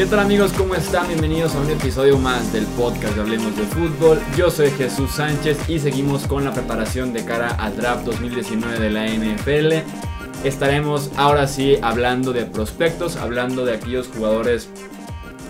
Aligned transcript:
¿Qué 0.00 0.06
tal 0.06 0.20
amigos? 0.20 0.54
¿Cómo 0.54 0.74
están? 0.74 1.08
Bienvenidos 1.08 1.54
a 1.54 1.60
un 1.60 1.68
episodio 1.68 2.16
más 2.16 2.54
del 2.54 2.64
podcast 2.68 3.14
de 3.16 3.20
Hablemos 3.20 3.54
de 3.54 3.64
Fútbol. 3.64 4.18
Yo 4.34 4.50
soy 4.50 4.70
Jesús 4.70 5.10
Sánchez 5.10 5.68
y 5.68 5.78
seguimos 5.78 6.26
con 6.26 6.42
la 6.42 6.54
preparación 6.54 7.12
de 7.12 7.22
cara 7.22 7.48
al 7.50 7.76
draft 7.76 8.06
2019 8.06 8.78
de 8.78 8.88
la 8.88 9.06
NFL. 9.06 9.86
Estaremos 10.42 11.10
ahora 11.18 11.46
sí 11.46 11.76
hablando 11.82 12.32
de 12.32 12.46
prospectos, 12.46 13.16
hablando 13.16 13.66
de 13.66 13.74
aquellos 13.74 14.08
jugadores 14.08 14.70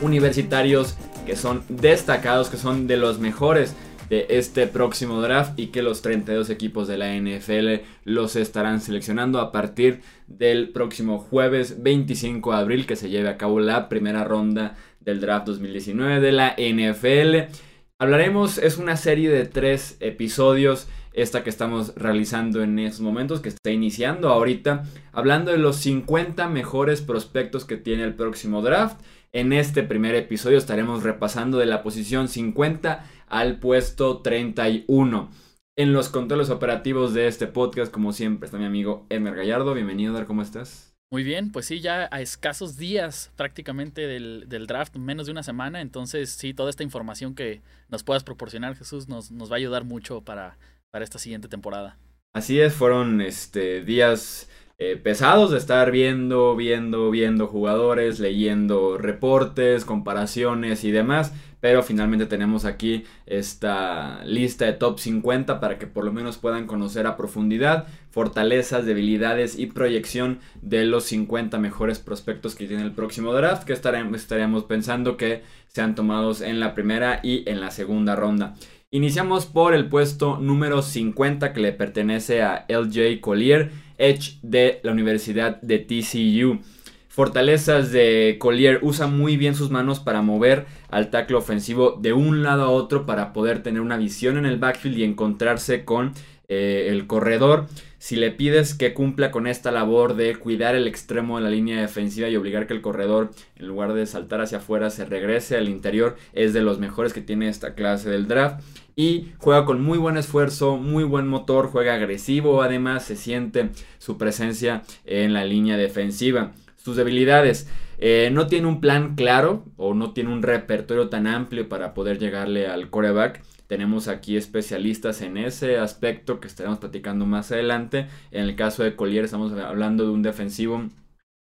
universitarios 0.02 0.96
que 1.26 1.36
son 1.36 1.62
destacados, 1.68 2.48
que 2.48 2.56
son 2.56 2.88
de 2.88 2.96
los 2.96 3.20
mejores 3.20 3.76
de 4.10 4.26
este 4.28 4.66
próximo 4.66 5.22
draft 5.22 5.58
y 5.58 5.68
que 5.68 5.82
los 5.82 6.02
32 6.02 6.50
equipos 6.50 6.88
de 6.88 6.98
la 6.98 7.14
NFL 7.14 7.84
los 8.04 8.36
estarán 8.36 8.80
seleccionando 8.80 9.38
a 9.38 9.52
partir 9.52 10.02
del 10.26 10.70
próximo 10.70 11.18
jueves 11.18 11.82
25 11.82 12.50
de 12.50 12.58
abril 12.58 12.86
que 12.86 12.96
se 12.96 13.08
lleve 13.08 13.28
a 13.28 13.38
cabo 13.38 13.60
la 13.60 13.88
primera 13.88 14.24
ronda 14.24 14.76
del 14.98 15.20
draft 15.20 15.46
2019 15.46 16.20
de 16.20 16.32
la 16.32 16.56
NFL. 16.58 17.54
Hablaremos, 17.98 18.58
es 18.58 18.78
una 18.78 18.96
serie 18.96 19.30
de 19.30 19.46
tres 19.46 19.96
episodios 20.00 20.88
esta 21.12 21.42
que 21.42 21.50
estamos 21.50 21.94
realizando 21.96 22.62
en 22.62 22.78
estos 22.78 23.00
momentos, 23.00 23.40
que 23.40 23.48
está 23.48 23.70
iniciando 23.70 24.28
ahorita, 24.28 24.84
hablando 25.12 25.50
de 25.50 25.58
los 25.58 25.76
50 25.76 26.48
mejores 26.48 27.02
prospectos 27.02 27.64
que 27.64 27.76
tiene 27.76 28.04
el 28.04 28.14
próximo 28.14 28.62
draft. 28.62 29.00
En 29.32 29.52
este 29.52 29.82
primer 29.82 30.14
episodio 30.14 30.58
estaremos 30.58 31.02
repasando 31.02 31.58
de 31.58 31.66
la 31.66 31.82
posición 31.82 32.28
50 32.28 33.04
al 33.26 33.58
puesto 33.58 34.18
31. 34.18 35.30
En 35.76 35.92
los 35.92 36.08
controles 36.08 36.50
operativos 36.50 37.14
de 37.14 37.26
este 37.26 37.46
podcast, 37.46 37.92
como 37.92 38.12
siempre, 38.12 38.46
está 38.46 38.58
mi 38.58 38.64
amigo 38.64 39.06
Emer 39.08 39.34
Gallardo. 39.34 39.72
Bienvenido, 39.74 40.12
Dar, 40.12 40.26
¿cómo 40.26 40.42
estás? 40.42 40.90
Muy 41.12 41.24
bien, 41.24 41.50
pues 41.50 41.66
sí, 41.66 41.80
ya 41.80 42.08
a 42.12 42.20
escasos 42.20 42.76
días 42.76 43.32
prácticamente 43.34 44.06
del, 44.06 44.66
draft, 44.68 44.94
menos 44.96 45.26
de 45.26 45.32
una 45.32 45.42
semana, 45.42 45.80
entonces 45.80 46.30
sí, 46.30 46.54
toda 46.54 46.70
esta 46.70 46.84
información 46.84 47.34
que 47.34 47.62
nos 47.88 48.04
puedas 48.04 48.22
proporcionar, 48.22 48.76
Jesús, 48.76 49.08
nos, 49.08 49.32
nos 49.32 49.50
va 49.50 49.54
a 49.54 49.58
ayudar 49.58 49.82
mucho 49.82 50.20
para, 50.20 50.56
para 50.90 51.04
esta 51.04 51.18
siguiente 51.18 51.48
temporada. 51.48 51.96
Así 52.32 52.60
es, 52.60 52.74
fueron 52.74 53.20
este, 53.20 53.82
días 53.82 54.48
eh, 54.78 54.96
pesados 54.96 55.50
de 55.50 55.58
estar 55.58 55.90
viendo, 55.90 56.56
viendo, 56.56 57.10
viendo 57.10 57.46
jugadores, 57.46 58.18
leyendo 58.18 58.96
reportes, 58.96 59.84
comparaciones 59.84 60.84
y 60.84 60.90
demás. 60.90 61.34
Pero 61.60 61.82
finalmente 61.82 62.24
tenemos 62.24 62.64
aquí 62.64 63.04
esta 63.26 64.24
lista 64.24 64.64
de 64.64 64.72
top 64.72 64.98
50 64.98 65.60
para 65.60 65.78
que 65.78 65.86
por 65.86 66.04
lo 66.04 66.12
menos 66.12 66.38
puedan 66.38 66.66
conocer 66.66 67.06
a 67.06 67.18
profundidad 67.18 67.86
fortalezas, 68.10 68.86
debilidades 68.86 69.58
y 69.58 69.66
proyección 69.66 70.38
de 70.62 70.86
los 70.86 71.04
50 71.04 71.58
mejores 71.58 71.98
prospectos 71.98 72.54
que 72.54 72.66
tiene 72.66 72.82
el 72.82 72.92
próximo 72.92 73.34
draft 73.34 73.64
que 73.64 73.74
estaríamos 73.74 74.64
pensando 74.64 75.18
que 75.18 75.42
sean 75.68 75.94
tomados 75.94 76.40
en 76.40 76.58
la 76.58 76.74
primera 76.74 77.20
y 77.22 77.46
en 77.50 77.60
la 77.60 77.70
segunda 77.70 78.16
ronda. 78.16 78.54
Iniciamos 78.92 79.46
por 79.46 79.72
el 79.72 79.88
puesto 79.88 80.38
número 80.38 80.82
50 80.82 81.52
que 81.52 81.60
le 81.60 81.72
pertenece 81.72 82.42
a 82.42 82.66
LJ 82.68 83.20
Collier, 83.20 83.70
Edge 83.98 84.40
de 84.42 84.80
la 84.82 84.90
Universidad 84.90 85.60
de 85.62 85.78
TCU. 85.78 86.58
Fortalezas 87.06 87.92
de 87.92 88.36
Collier 88.40 88.80
usa 88.82 89.06
muy 89.06 89.36
bien 89.36 89.54
sus 89.54 89.70
manos 89.70 90.00
para 90.00 90.22
mover 90.22 90.66
al 90.88 91.10
tackle 91.10 91.36
ofensivo 91.36 92.00
de 92.02 92.12
un 92.12 92.42
lado 92.42 92.64
a 92.64 92.70
otro 92.70 93.06
para 93.06 93.32
poder 93.32 93.62
tener 93.62 93.80
una 93.80 93.96
visión 93.96 94.36
en 94.36 94.44
el 94.44 94.58
backfield 94.58 94.98
y 94.98 95.04
encontrarse 95.04 95.84
con 95.84 96.12
eh, 96.48 96.88
el 96.88 97.06
corredor. 97.06 97.68
Si 98.00 98.16
le 98.16 98.30
pides 98.30 98.72
que 98.72 98.94
cumpla 98.94 99.30
con 99.30 99.46
esta 99.46 99.70
labor 99.70 100.16
de 100.16 100.34
cuidar 100.36 100.74
el 100.74 100.88
extremo 100.88 101.36
de 101.36 101.44
la 101.44 101.50
línea 101.50 101.82
defensiva 101.82 102.30
y 102.30 102.36
obligar 102.36 102.66
que 102.66 102.72
el 102.72 102.80
corredor, 102.80 103.30
en 103.56 103.66
lugar 103.66 103.92
de 103.92 104.06
saltar 104.06 104.40
hacia 104.40 104.56
afuera, 104.56 104.88
se 104.88 105.04
regrese 105.04 105.58
al 105.58 105.68
interior, 105.68 106.16
es 106.32 106.54
de 106.54 106.62
los 106.62 106.78
mejores 106.78 107.12
que 107.12 107.20
tiene 107.20 107.50
esta 107.50 107.74
clase 107.74 108.08
del 108.08 108.26
draft. 108.26 108.64
Y 108.96 109.32
juega 109.36 109.66
con 109.66 109.82
muy 109.82 109.98
buen 109.98 110.16
esfuerzo, 110.16 110.78
muy 110.78 111.04
buen 111.04 111.28
motor, 111.28 111.66
juega 111.66 111.92
agresivo, 111.92 112.62
además 112.62 113.04
se 113.04 113.16
siente 113.16 113.68
su 113.98 114.16
presencia 114.16 114.82
en 115.04 115.34
la 115.34 115.44
línea 115.44 115.76
defensiva. 115.76 116.52
Sus 116.78 116.96
debilidades. 116.96 117.68
Eh, 117.98 118.30
no 118.32 118.46
tiene 118.46 118.66
un 118.66 118.80
plan 118.80 119.14
claro 119.14 119.66
o 119.76 119.92
no 119.92 120.14
tiene 120.14 120.32
un 120.32 120.42
repertorio 120.42 121.10
tan 121.10 121.26
amplio 121.26 121.68
para 121.68 121.92
poder 121.92 122.18
llegarle 122.18 122.66
al 122.66 122.88
coreback. 122.88 123.42
Tenemos 123.70 124.08
aquí 124.08 124.36
especialistas 124.36 125.22
en 125.22 125.36
ese 125.36 125.78
aspecto 125.78 126.40
que 126.40 126.48
estaremos 126.48 126.80
platicando 126.80 127.24
más 127.24 127.52
adelante. 127.52 128.08
En 128.32 128.42
el 128.42 128.56
caso 128.56 128.82
de 128.82 128.96
Collier 128.96 129.24
estamos 129.24 129.52
hablando 129.52 130.02
de 130.02 130.10
un 130.10 130.22
defensivo, 130.22 130.88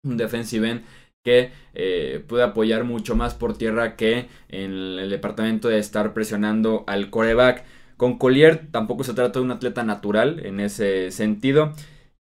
un 0.04 0.18
defensive 0.18 0.68
end 0.68 0.82
que 1.24 1.52
eh, 1.76 2.26
puede 2.28 2.44
apoyar 2.44 2.86
mucho 2.86 3.16
más 3.16 3.36
por 3.36 3.56
tierra 3.56 3.96
que 3.96 4.30
en 4.50 4.72
el 4.98 5.12
departamento 5.12 5.68
de 5.68 5.78
estar 5.78 6.16
presionando 6.16 6.86
al 6.88 7.12
coreback. 7.12 7.66
Con 7.98 8.18
Collier 8.18 8.66
tampoco 8.72 9.04
se 9.04 9.14
trata 9.14 9.38
de 9.38 9.46
un 9.46 9.52
atleta 9.52 9.84
natural 9.84 10.44
en 10.44 10.60
ese 10.60 11.12
sentido. 11.12 11.74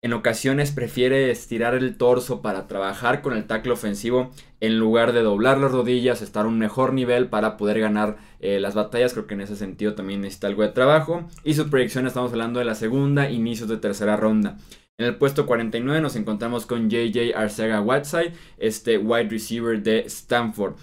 En 0.05 0.13
ocasiones 0.13 0.71
prefiere 0.71 1.31
estirar 1.31 1.75
el 1.75 1.97
torso 1.97 2.43
para 2.43 2.67
trabajar 2.67 3.23
con 3.23 3.33
el 3.33 3.47
tackle 3.47 3.73
ofensivo 3.73 4.33
en 4.61 4.79
lugar 4.79 5.15
de 5.15 5.23
doblar 5.23 5.57
las 5.57 5.73
rodillas, 5.73 6.21
estar 6.21 6.45
a 6.45 6.49
un 6.49 6.59
mejor 6.59 6.93
nivel 6.93 7.29
para 7.29 7.57
poder 7.57 7.81
ganar 7.81 8.19
eh, 8.39 8.61
las 8.61 8.75
batallas. 8.75 9.15
Creo 9.15 9.27
que 9.27 9.33
en 9.33 9.41
ese 9.41 9.57
sentido 9.57 9.95
también 9.95 10.21
necesita 10.21 10.49
algo 10.49 10.61
de 10.61 10.69
trabajo. 10.69 11.27
Y 11.43 11.55
su 11.55 11.71
proyección 11.71 12.07
estamos 12.07 12.33
hablando 12.33 12.59
de 12.59 12.67
la 12.67 12.75
segunda, 12.75 13.31
inicios 13.31 13.71
de 13.71 13.79
tercera 13.79 14.15
ronda. 14.19 14.59
En 14.99 15.07
el 15.07 15.17
puesto 15.17 15.47
49 15.47 16.03
nos 16.03 16.17
encontramos 16.17 16.67
con 16.67 16.91
JJ 16.91 17.35
Arcega 17.35 17.81
Whiteside, 17.81 18.35
este 18.59 18.99
wide 18.99 19.31
receiver 19.31 19.83
de 19.83 20.01
Stanford. 20.01 20.75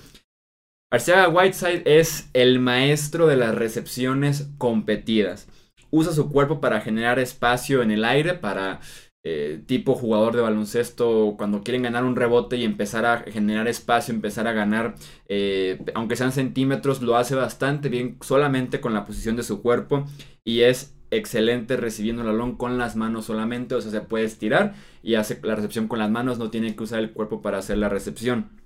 Arcega 0.91 1.29
Whiteside 1.29 1.83
es 1.85 2.27
el 2.33 2.57
maestro 2.59 3.27
de 3.27 3.35
las 3.35 3.53
recepciones 3.53 4.49
competidas. 4.57 5.47
Usa 5.91 6.11
su 6.11 6.31
cuerpo 6.31 6.59
para 6.59 6.81
generar 6.81 7.19
espacio 7.19 7.83
en 7.83 7.91
el 7.91 8.03
aire, 8.03 8.33
para 8.33 8.79
eh, 9.23 9.61
tipo 9.67 9.93
jugador 9.93 10.35
de 10.35 10.41
baloncesto 10.41 11.35
cuando 11.37 11.61
quieren 11.61 11.83
ganar 11.83 12.03
un 12.03 12.15
rebote 12.15 12.57
y 12.57 12.63
empezar 12.63 13.05
a 13.05 13.19
generar 13.19 13.67
espacio, 13.67 14.13
empezar 14.13 14.47
a 14.47 14.53
ganar, 14.53 14.95
eh, 15.27 15.79
aunque 15.93 16.15
sean 16.15 16.31
centímetros, 16.31 17.01
lo 17.03 17.15
hace 17.15 17.35
bastante 17.35 17.89
bien 17.89 18.17
solamente 18.21 18.81
con 18.81 18.93
la 18.93 19.05
posición 19.05 19.35
de 19.35 19.43
su 19.43 19.61
cuerpo 19.61 20.05
y 20.43 20.61
es 20.61 20.95
excelente 21.11 21.77
recibiendo 21.77 22.23
el 22.23 22.29
balón 22.29 22.55
con 22.55 22.77
las 22.77 22.95
manos 22.95 23.25
solamente, 23.25 23.75
o 23.75 23.81
sea, 23.81 23.91
se 23.91 24.01
puede 24.01 24.25
estirar 24.25 24.73
y 25.03 25.15
hace 25.15 25.39
la 25.43 25.55
recepción 25.55 25.87
con 25.87 25.99
las 25.99 26.09
manos, 26.09 26.39
no 26.39 26.49
tiene 26.49 26.75
que 26.75 26.83
usar 26.83 26.99
el 26.99 27.11
cuerpo 27.13 27.41
para 27.41 27.59
hacer 27.59 27.77
la 27.77 27.89
recepción. 27.89 28.61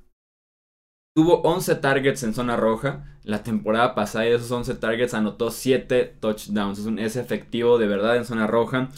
Tuvo 1.15 1.41
11 1.41 1.75
targets 1.75 2.23
en 2.23 2.33
zona 2.33 2.57
roja 2.57 3.17
la 3.23 3.41
temporada 3.41 3.95
pasada 3.95 4.25
y 4.25 4.29
de 4.29 4.35
esos 4.35 4.51
11 4.51 4.75
targets 4.75 5.13
anotó 5.13 5.49
7 5.49 6.17
touchdowns. 6.19 6.79
Es, 6.79 6.85
un, 6.85 6.99
es 6.99 7.15
efectivo 7.15 7.77
de 7.77 7.87
verdad 7.87 8.17
en 8.17 8.25
zona 8.25 8.47
roja 8.47 8.89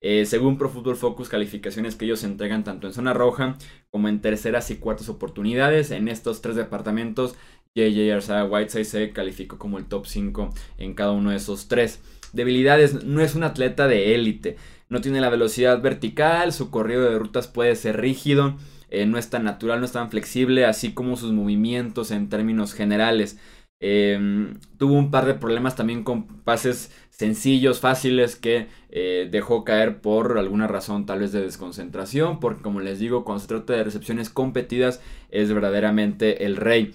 eh, 0.00 0.24
según 0.24 0.56
Pro 0.56 0.70
Football 0.70 0.96
Focus, 0.96 1.28
calificaciones 1.28 1.94
que 1.94 2.06
ellos 2.06 2.24
entregan 2.24 2.64
tanto 2.64 2.86
en 2.86 2.94
zona 2.94 3.12
roja 3.12 3.56
como 3.90 4.08
en 4.08 4.20
terceras 4.20 4.70
y 4.70 4.76
cuartas 4.76 5.08
oportunidades. 5.08 5.90
En 5.90 6.08
estos 6.08 6.40
tres 6.40 6.56
departamentos, 6.56 7.34
JJ 7.74 8.12
Arcega 8.12 8.44
Whiteside 8.44 8.84
se 8.84 9.10
calificó 9.12 9.58
como 9.58 9.78
el 9.78 9.84
top 9.84 10.06
5 10.06 10.54
en 10.78 10.94
cada 10.94 11.12
uno 11.12 11.30
de 11.30 11.36
esos 11.36 11.68
tres. 11.68 12.00
Debilidades, 12.32 13.04
no 13.04 13.20
es 13.20 13.34
un 13.34 13.44
atleta 13.44 13.88
de 13.88 14.14
élite. 14.14 14.56
No 14.88 15.00
tiene 15.00 15.20
la 15.20 15.28
velocidad 15.28 15.80
vertical, 15.82 16.52
su 16.52 16.70
corrido 16.70 17.02
de 17.02 17.18
rutas 17.18 17.46
puede 17.46 17.76
ser 17.76 18.00
rígido, 18.00 18.56
eh, 18.88 19.06
no 19.06 19.18
es 19.18 19.30
tan 19.30 19.44
natural, 19.44 19.78
no 19.78 19.86
es 19.86 19.92
tan 19.92 20.10
flexible, 20.10 20.64
así 20.64 20.92
como 20.94 21.16
sus 21.16 21.32
movimientos 21.32 22.10
en 22.10 22.28
términos 22.28 22.74
generales. 22.74 23.38
Em, 23.82 24.58
tuvo 24.78 24.94
un 24.94 25.10
par 25.10 25.24
de 25.26 25.34
problemas 25.34 25.74
también 25.76 26.04
con 26.04 26.26
pases 26.26 26.90
sencillos, 27.20 27.80
fáciles 27.80 28.34
que 28.34 28.68
eh, 28.88 29.28
dejó 29.30 29.62
caer 29.62 30.00
por 30.00 30.38
alguna 30.38 30.66
razón 30.66 31.04
tal 31.04 31.18
vez 31.18 31.32
de 31.32 31.42
desconcentración, 31.42 32.40
porque 32.40 32.62
como 32.62 32.80
les 32.80 32.98
digo, 32.98 33.24
cuando 33.24 33.40
se 33.42 33.48
trata 33.48 33.74
de 33.74 33.84
recepciones 33.84 34.30
competidas 34.30 35.02
es 35.30 35.52
verdaderamente 35.52 36.46
el 36.46 36.56
rey. 36.56 36.94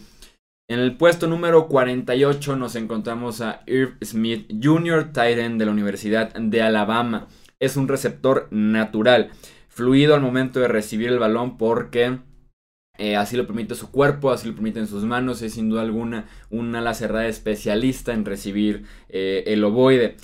En 0.68 0.80
el 0.80 0.98
puesto 0.98 1.28
número 1.28 1.68
48 1.68 2.56
nos 2.56 2.76
encontramos 2.76 3.42
a 3.42 3.62
Irv 3.68 3.98
Smith 4.04 4.52
Jr., 4.64 5.10
Titan 5.14 5.60
de 5.60 5.66
la 5.68 5.72
Universidad 5.72 6.34
de 6.34 6.64
Alabama. 6.64 7.28
Es 7.60 7.78
un 7.78 7.88
receptor 7.88 8.48
natural, 8.50 9.30
fluido 9.70 10.16
al 10.16 10.22
momento 10.22 10.60
de 10.60 10.68
recibir 10.68 11.10
el 11.10 11.20
balón 11.20 11.56
porque 11.60 12.18
eh, 12.98 13.16
así 13.16 13.36
lo 13.38 13.46
permite 13.46 13.76
su 13.76 13.92
cuerpo, 13.92 14.32
así 14.32 14.48
lo 14.48 14.56
permiten 14.56 14.88
sus 14.88 15.04
manos. 15.04 15.42
Es 15.42 15.54
sin 15.54 15.70
duda 15.70 15.82
alguna 15.82 16.26
un 16.50 16.76
ala 16.76 16.94
cerrada 16.94 17.28
especialista 17.28 18.14
en 18.14 18.26
recibir 18.26 18.86
eh, 19.10 19.44
el 19.48 19.64
ovoide. 19.64 20.18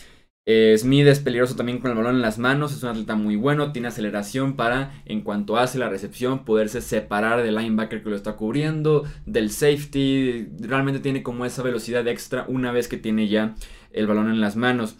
Eh, 0.48 0.76
Smith 0.78 1.06
es 1.06 1.20
peligroso 1.20 1.56
también 1.56 1.78
con 1.80 1.92
el 1.92 1.98
balón 1.98 2.16
en 2.16 2.22
las 2.24 2.40
manos, 2.40 2.74
es 2.74 2.82
un 2.82 2.90
atleta 2.90 3.16
muy 3.16 3.36
bueno, 3.36 3.72
tiene 3.72 3.90
aceleración 3.90 4.56
para, 4.56 5.04
en 5.06 5.22
cuanto 5.22 5.58
hace 5.58 5.78
la 5.78 5.88
recepción, 5.88 6.46
poderse 6.46 6.82
separar 6.82 7.44
del 7.44 7.56
linebacker 7.56 8.02
que 8.02 8.10
lo 8.10 8.16
está 8.16 8.34
cubriendo, 8.34 9.04
del 9.28 9.52
safety, 9.52 10.50
realmente 10.60 11.00
tiene 11.00 11.22
como 11.22 11.46
esa 11.46 11.62
velocidad 11.62 12.08
extra 12.08 12.46
una 12.48 12.72
vez 12.72 12.88
que 12.88 12.98
tiene 12.98 13.28
ya 13.28 13.56
el 13.92 14.08
balón 14.08 14.32
en 14.32 14.42
las 14.42 14.56
manos. 14.56 14.96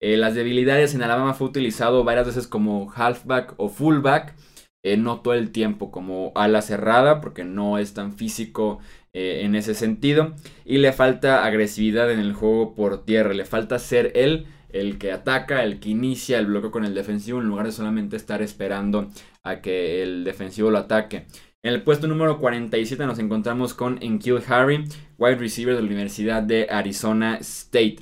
las 0.00 0.34
debilidades 0.34 0.94
en 0.94 1.02
Alabama 1.02 1.34
fue 1.34 1.48
utilizado 1.48 2.02
varias 2.02 2.26
veces 2.26 2.46
como 2.46 2.90
halfback 2.90 3.52
o 3.58 3.68
fullback. 3.68 4.34
Eh, 4.86 4.96
no 4.96 5.18
todo 5.18 5.34
el 5.34 5.50
tiempo 5.50 5.90
como 5.90 6.30
ala 6.36 6.62
cerrada, 6.62 7.20
porque 7.20 7.42
no 7.42 7.76
es 7.76 7.92
tan 7.92 8.12
físico 8.12 8.78
eh, 9.12 9.40
en 9.42 9.56
ese 9.56 9.74
sentido. 9.74 10.34
Y 10.64 10.78
le 10.78 10.92
falta 10.92 11.44
agresividad 11.44 12.08
en 12.12 12.20
el 12.20 12.34
juego 12.34 12.72
por 12.76 13.04
tierra. 13.04 13.34
Le 13.34 13.44
falta 13.44 13.80
ser 13.80 14.12
él 14.14 14.46
el 14.68 14.96
que 14.98 15.10
ataca, 15.10 15.64
el 15.64 15.80
que 15.80 15.88
inicia 15.88 16.38
el 16.38 16.46
bloqueo 16.46 16.70
con 16.70 16.84
el 16.84 16.94
defensivo 16.94 17.40
en 17.40 17.48
lugar 17.48 17.66
de 17.66 17.72
solamente 17.72 18.14
estar 18.14 18.42
esperando 18.42 19.10
a 19.42 19.60
que 19.60 20.04
el 20.04 20.22
defensivo 20.22 20.70
lo 20.70 20.78
ataque. 20.78 21.26
En 21.64 21.74
el 21.74 21.82
puesto 21.82 22.06
número 22.06 22.38
47 22.38 23.06
nos 23.06 23.18
encontramos 23.18 23.74
con 23.74 24.00
Enkil 24.00 24.40
Harry, 24.46 24.84
wide 25.18 25.34
receiver 25.34 25.74
de 25.74 25.80
la 25.80 25.86
Universidad 25.88 26.44
de 26.44 26.68
Arizona 26.70 27.38
State. 27.40 27.96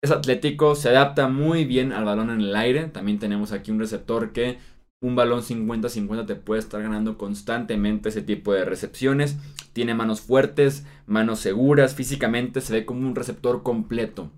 Es 0.00 0.12
atlético, 0.12 0.76
se 0.76 0.90
adapta 0.90 1.26
muy 1.26 1.64
bien 1.64 1.90
al 1.90 2.04
balón 2.04 2.30
en 2.30 2.42
el 2.42 2.54
aire. 2.54 2.84
También 2.84 3.18
tenemos 3.18 3.50
aquí 3.50 3.72
un 3.72 3.80
receptor 3.80 4.32
que 4.32 4.58
un 5.02 5.16
balón 5.16 5.42
50-50 5.42 6.26
te 6.26 6.34
puede 6.36 6.60
estar 6.60 6.82
ganando 6.82 7.18
constantemente 7.18 8.08
ese 8.08 8.22
tipo 8.22 8.52
de 8.52 8.64
recepciones. 8.64 9.36
Tiene 9.72 9.94
manos 9.94 10.20
fuertes, 10.20 10.84
manos 11.06 11.40
seguras, 11.40 11.94
físicamente 11.94 12.60
se 12.60 12.72
ve 12.72 12.86
como 12.86 13.06
un 13.06 13.14
receptor 13.14 13.62
completo 13.62 14.30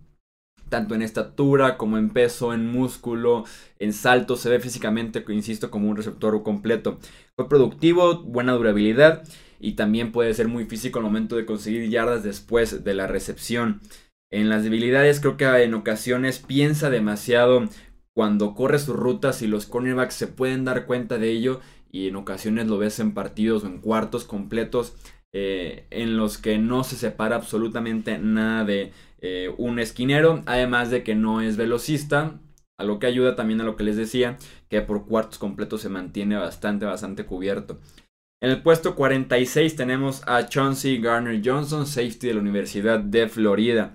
tanto 0.69 0.94
en 0.94 1.02
estatura 1.02 1.76
como 1.76 1.99
en 1.99 2.10
peso, 2.10 2.52
en 2.52 2.66
músculo, 2.66 3.44
en 3.78 3.93
salto, 3.93 4.37
se 4.37 4.50
ve 4.50 4.60
físicamente, 4.60 5.25
insisto, 5.28 5.70
como 5.70 5.88
un 5.88 5.96
receptor 5.96 6.43
completo. 6.43 6.99
Fue 7.37 7.49
productivo, 7.49 8.22
buena 8.22 8.52
durabilidad 8.52 9.22
y 9.61 9.72
también 9.72 10.12
puede 10.12 10.34
ser 10.34 10.49
muy 10.49 10.66
físico 10.66 10.99
al 10.99 11.04
momento 11.04 11.37
de 11.37 11.46
conseguir 11.46 11.88
yardas 11.88 12.22
después 12.22 12.84
de 12.84 12.94
la 12.94 13.06
recepción. 13.06 13.81
En 14.31 14.50
las 14.50 14.62
debilidades 14.62 15.20
creo 15.20 15.37
que 15.37 15.46
en 15.46 15.75
ocasiones 15.75 16.38
piensa 16.38 16.90
demasiado 16.90 17.64
cuando 18.19 18.56
corre 18.56 18.81
sus 18.81 18.97
rutas 18.97 19.43
y 19.43 19.47
los 19.47 19.67
cornerbacks 19.67 20.15
se 20.15 20.26
pueden 20.26 20.65
dar 20.65 20.87
cuenta 20.87 21.19
de 21.19 21.31
ello 21.31 21.61
y 21.93 22.09
en 22.09 22.17
ocasiones 22.17 22.67
lo 22.67 22.76
ves 22.76 22.99
en 22.99 23.15
partidos 23.15 23.62
o 23.62 23.69
en 23.69 23.79
cuartos 23.79 24.25
completos 24.25 24.97
eh, 25.32 25.87
en 25.91 26.17
los 26.17 26.37
que 26.37 26.59
no 26.59 26.82
se 26.82 26.97
separa 26.97 27.37
absolutamente 27.37 28.19
nada 28.19 28.65
de 28.65 28.91
eh, 29.20 29.55
un 29.56 29.79
esquinero, 29.79 30.43
además 30.47 30.91
de 30.91 31.05
que 31.05 31.15
no 31.15 31.41
es 31.41 31.56
velocista, 31.56 32.41
a 32.76 32.82
lo 32.82 32.99
que 32.99 33.06
ayuda 33.06 33.37
también 33.37 33.61
a 33.61 33.65
lo 33.65 33.76
que 33.76 33.85
les 33.85 33.97
decía, 33.97 34.37
que 34.69 34.81
por 34.81 35.06
cuartos 35.06 35.38
completos 35.38 35.82
se 35.82 35.88
mantiene 35.88 36.35
bastante, 36.35 36.87
bastante 36.87 37.25
cubierto. 37.25 37.79
En 38.43 38.50
el 38.50 38.62
puesto 38.62 38.97
46 38.97 39.76
tenemos 39.76 40.26
a 40.26 40.44
Chauncey 40.49 41.00
Garner 41.00 41.41
Johnson, 41.44 41.87
safety 41.87 42.26
de 42.26 42.35
la 42.35 42.41
Universidad 42.41 42.99
de 42.99 43.29
Florida. 43.29 43.94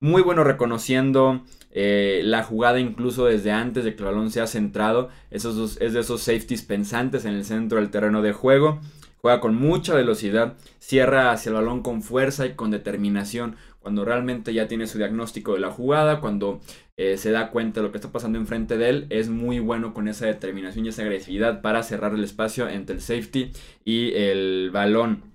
Muy 0.00 0.22
bueno 0.22 0.42
reconociendo 0.42 1.44
eh, 1.74 2.22
la 2.24 2.42
jugada 2.42 2.80
incluso 2.80 3.26
desde 3.26 3.50
antes 3.52 3.84
de 3.84 3.94
que 3.94 4.02
el 4.02 4.06
balón 4.06 4.30
sea 4.30 4.46
centrado. 4.46 5.10
Esos, 5.30 5.76
es 5.80 5.92
de 5.92 6.00
esos 6.00 6.22
safeties 6.22 6.62
pensantes 6.62 7.26
en 7.26 7.34
el 7.34 7.44
centro 7.44 7.78
del 7.78 7.90
terreno 7.90 8.22
de 8.22 8.32
juego. 8.32 8.80
Juega 9.18 9.40
con 9.40 9.54
mucha 9.54 9.94
velocidad, 9.94 10.54
cierra 10.78 11.32
hacia 11.32 11.50
el 11.50 11.56
balón 11.56 11.82
con 11.82 12.02
fuerza 12.02 12.46
y 12.46 12.54
con 12.54 12.70
determinación 12.70 13.56
cuando 13.84 14.06
realmente 14.06 14.54
ya 14.54 14.66
tiene 14.66 14.86
su 14.86 14.96
diagnóstico 14.96 15.52
de 15.52 15.60
la 15.60 15.70
jugada, 15.70 16.20
cuando 16.20 16.62
eh, 16.96 17.18
se 17.18 17.30
da 17.30 17.50
cuenta 17.50 17.80
de 17.80 17.86
lo 17.86 17.92
que 17.92 17.98
está 17.98 18.10
pasando 18.10 18.38
enfrente 18.38 18.78
de 18.78 18.88
él, 18.88 19.06
es 19.10 19.28
muy 19.28 19.58
bueno 19.58 19.92
con 19.92 20.08
esa 20.08 20.24
determinación 20.24 20.86
y 20.86 20.88
esa 20.88 21.02
agresividad 21.02 21.60
para 21.60 21.82
cerrar 21.82 22.14
el 22.14 22.24
espacio 22.24 22.66
entre 22.66 22.96
el 22.96 23.02
safety 23.02 23.52
y 23.84 24.14
el 24.14 24.70
balón. 24.72 25.34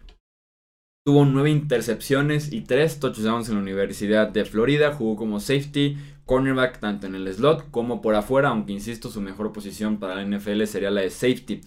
Tuvo 1.06 1.26
nueve 1.26 1.52
intercepciones 1.52 2.52
y 2.52 2.62
tres 2.62 3.00
touchdowns 3.00 3.50
en 3.50 3.56
la 3.56 3.62
Universidad 3.62 4.28
de 4.30 4.46
Florida. 4.46 4.94
Jugó 4.94 5.16
como 5.16 5.40
safety, 5.40 5.98
cornerback 6.30 6.80
tanto 6.80 7.08
en 7.08 7.16
el 7.16 7.28
slot 7.34 7.72
como 7.72 8.04
por 8.04 8.14
afuera, 8.14 8.50
aunque 8.50 8.72
insisto, 8.72 9.10
su 9.10 9.20
mejor 9.20 9.52
posición 9.52 9.98
para 9.98 10.14
la 10.14 10.24
NFL 10.24 10.64
sería 10.66 10.92
la 10.92 11.02
de 11.02 11.10
safety. 11.10 11.62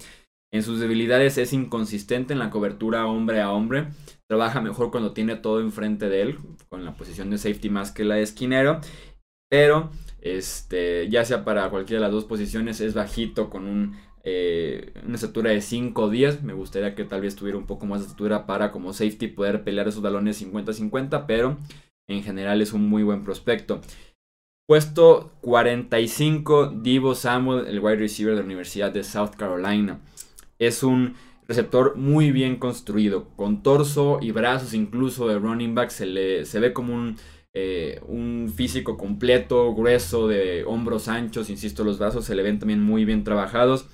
En 0.53 0.63
sus 0.63 0.79
debilidades 0.79 1.37
es 1.37 1.53
inconsistente 1.53 2.33
en 2.33 2.39
la 2.39 2.51
cobertura 2.51 3.07
hombre 3.07 3.41
a 3.41 3.51
hombre. 3.51 3.89
Trabaja 4.29 4.61
mejor 4.61 4.93
cuando 4.93 5.13
tiene 5.13 5.35
todo 5.35 5.61
enfrente 5.61 6.09
de 6.09 6.23
él, 6.23 6.39
con 6.69 6.85
la 6.85 6.95
posición 6.95 7.29
de 7.31 7.39
safety 7.39 7.71
más 7.71 7.91
que 7.91 8.05
la 8.05 8.15
de 8.15 8.23
esquinero. 8.23 8.81
Pero, 9.51 9.91
este, 10.21 11.09
ya 11.09 11.25
sea 11.25 11.45
para 11.45 11.69
cualquiera 11.69 11.99
de 11.99 12.07
las 12.07 12.13
dos 12.13 12.27
posiciones, 12.27 12.81
es 12.81 12.95
bajito 12.95 13.51
con 13.51 13.97
eh, 14.23 14.93
una 15.05 15.17
estatura 15.17 15.51
de 15.51 15.61
5 15.61 16.03
o 16.03 16.09
10. 16.09 16.45
Me 16.45 16.53
gustaría 16.53 16.95
que 16.95 17.03
tal 17.03 17.23
vez 17.23 17.35
tuviera 17.35 17.59
un 17.59 17.67
poco 17.67 17.87
más 17.87 17.99
de 17.99 18.07
estatura 18.07 18.47
para 18.47 18.71
como 18.71 18.93
safety 18.93 19.27
poder 19.27 19.65
pelear 19.65 19.89
esos 19.89 20.03
balones 20.03 20.41
50-50, 20.41 21.25
pero 21.27 21.59
en 22.09 22.23
general 22.23 22.63
es 22.63 22.73
un 22.73 22.89
muy 22.89 23.03
buen 23.03 23.25
prospecto. 23.25 23.81
Puesto 24.73 25.33
45, 25.43 26.69
Divo 26.81 27.15
Samuel, 27.15 27.67
el 27.67 27.81
wide 27.81 27.97
receiver 27.97 28.33
de 28.33 28.41
la 28.41 28.47
Universidad 28.47 28.91
de 28.91 29.05
South 29.05 29.33
Carolina. 29.37 30.01
Es 30.59 30.83
un 30.83 31.13
receptor 31.47 31.97
muy 31.97 32.33
bien 32.33 32.57
construido, 32.57 33.29
con 33.37 33.63
torso 33.63 34.19
y 34.23 34.31
brazos 34.31 34.73
incluso 34.73 35.29
de 35.29 35.39
running 35.39 35.75
back. 35.75 35.91
Se, 35.91 36.07
le, 36.07 36.47
se 36.47 36.59
ve 36.59 36.73
como 36.73 36.95
un, 36.95 37.19
eh, 37.53 38.01
un 38.07 38.51
físico 38.57 38.97
completo, 38.97 39.75
grueso, 39.75 40.27
de 40.27 40.65
hombros 40.65 41.07
anchos. 41.07 41.51
Insisto, 41.51 41.85
los 41.85 41.99
brazos 41.99 42.25
se 42.25 42.35
le 42.35 42.43
ven 42.43 42.59
también 42.59 42.83
muy 42.83 43.05
bien 43.05 43.25
trabajados. 43.25 43.89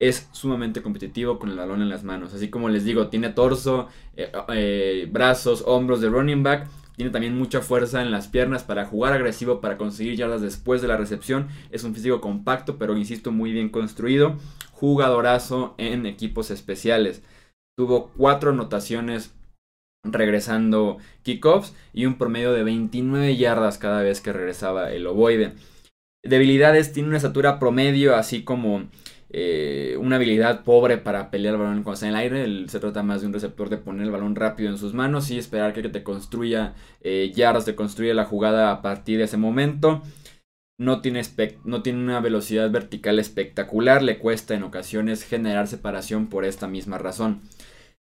Es 0.00 0.28
sumamente 0.32 0.82
competitivo 0.82 1.38
con 1.38 1.50
el 1.50 1.56
balón 1.56 1.82
en 1.82 1.88
las 1.88 2.02
manos. 2.02 2.34
Así 2.34 2.50
como 2.50 2.68
les 2.68 2.84
digo, 2.84 3.10
tiene 3.10 3.28
torso, 3.28 3.86
eh, 4.16 4.32
eh, 4.54 5.08
brazos, 5.08 5.62
hombros 5.68 6.00
de 6.00 6.08
running 6.08 6.42
back 6.42 6.68
tiene 7.00 7.12
también 7.12 7.38
mucha 7.38 7.62
fuerza 7.62 8.02
en 8.02 8.10
las 8.10 8.28
piernas 8.28 8.62
para 8.62 8.84
jugar 8.84 9.14
agresivo, 9.14 9.62
para 9.62 9.78
conseguir 9.78 10.16
yardas 10.16 10.42
después 10.42 10.82
de 10.82 10.88
la 10.88 10.98
recepción. 10.98 11.48
Es 11.70 11.82
un 11.82 11.94
físico 11.94 12.20
compacto, 12.20 12.76
pero 12.76 12.94
insisto, 12.94 13.32
muy 13.32 13.52
bien 13.52 13.70
construido. 13.70 14.36
Jugadorazo 14.72 15.74
en 15.78 16.04
equipos 16.04 16.50
especiales. 16.50 17.22
Tuvo 17.74 18.10
cuatro 18.18 18.50
anotaciones 18.50 19.32
regresando 20.04 20.98
kickoffs 21.22 21.74
y 21.94 22.04
un 22.04 22.18
promedio 22.18 22.52
de 22.52 22.64
29 22.64 23.34
yardas 23.34 23.78
cada 23.78 24.02
vez 24.02 24.20
que 24.20 24.34
regresaba 24.34 24.92
el 24.92 25.06
ovoide. 25.06 25.54
Debilidades, 26.22 26.92
tiene 26.92 27.08
una 27.08 27.16
estatura 27.16 27.58
promedio, 27.58 28.14
así 28.14 28.44
como 28.44 28.90
eh, 29.32 29.96
una 30.00 30.16
habilidad 30.16 30.64
pobre 30.64 30.98
para 30.98 31.30
pelear 31.30 31.54
el 31.54 31.60
balón 31.60 31.82
cuando 31.84 31.94
está 31.94 32.06
en 32.08 32.14
el 32.14 32.18
aire. 32.18 32.68
se 32.68 32.80
trata 32.80 33.04
más 33.04 33.20
de 33.20 33.28
un 33.28 33.32
receptor 33.32 33.68
de 33.68 33.76
poner 33.76 34.02
el 34.02 34.10
balón 34.10 34.34
rápido 34.34 34.70
en 34.70 34.78
sus 34.78 34.92
manos 34.92 35.30
y 35.30 35.38
esperar 35.38 35.72
que 35.72 35.88
te 35.88 36.02
construya 36.02 36.74
eh, 37.00 37.32
yardas, 37.34 37.64
te 37.64 37.76
construya 37.76 38.12
la 38.12 38.24
jugada 38.24 38.72
a 38.72 38.82
partir 38.82 39.18
de 39.18 39.24
ese 39.24 39.36
momento. 39.36 40.02
No 40.78 41.00
tiene, 41.00 41.22
no 41.64 41.82
tiene 41.82 42.02
una 42.02 42.20
velocidad 42.20 42.70
vertical 42.70 43.18
espectacular, 43.18 44.02
le 44.02 44.18
cuesta 44.18 44.54
en 44.54 44.64
ocasiones 44.64 45.24
generar 45.24 45.68
separación 45.68 46.28
por 46.28 46.44
esta 46.44 46.66
misma 46.66 46.98
razón. 46.98 47.42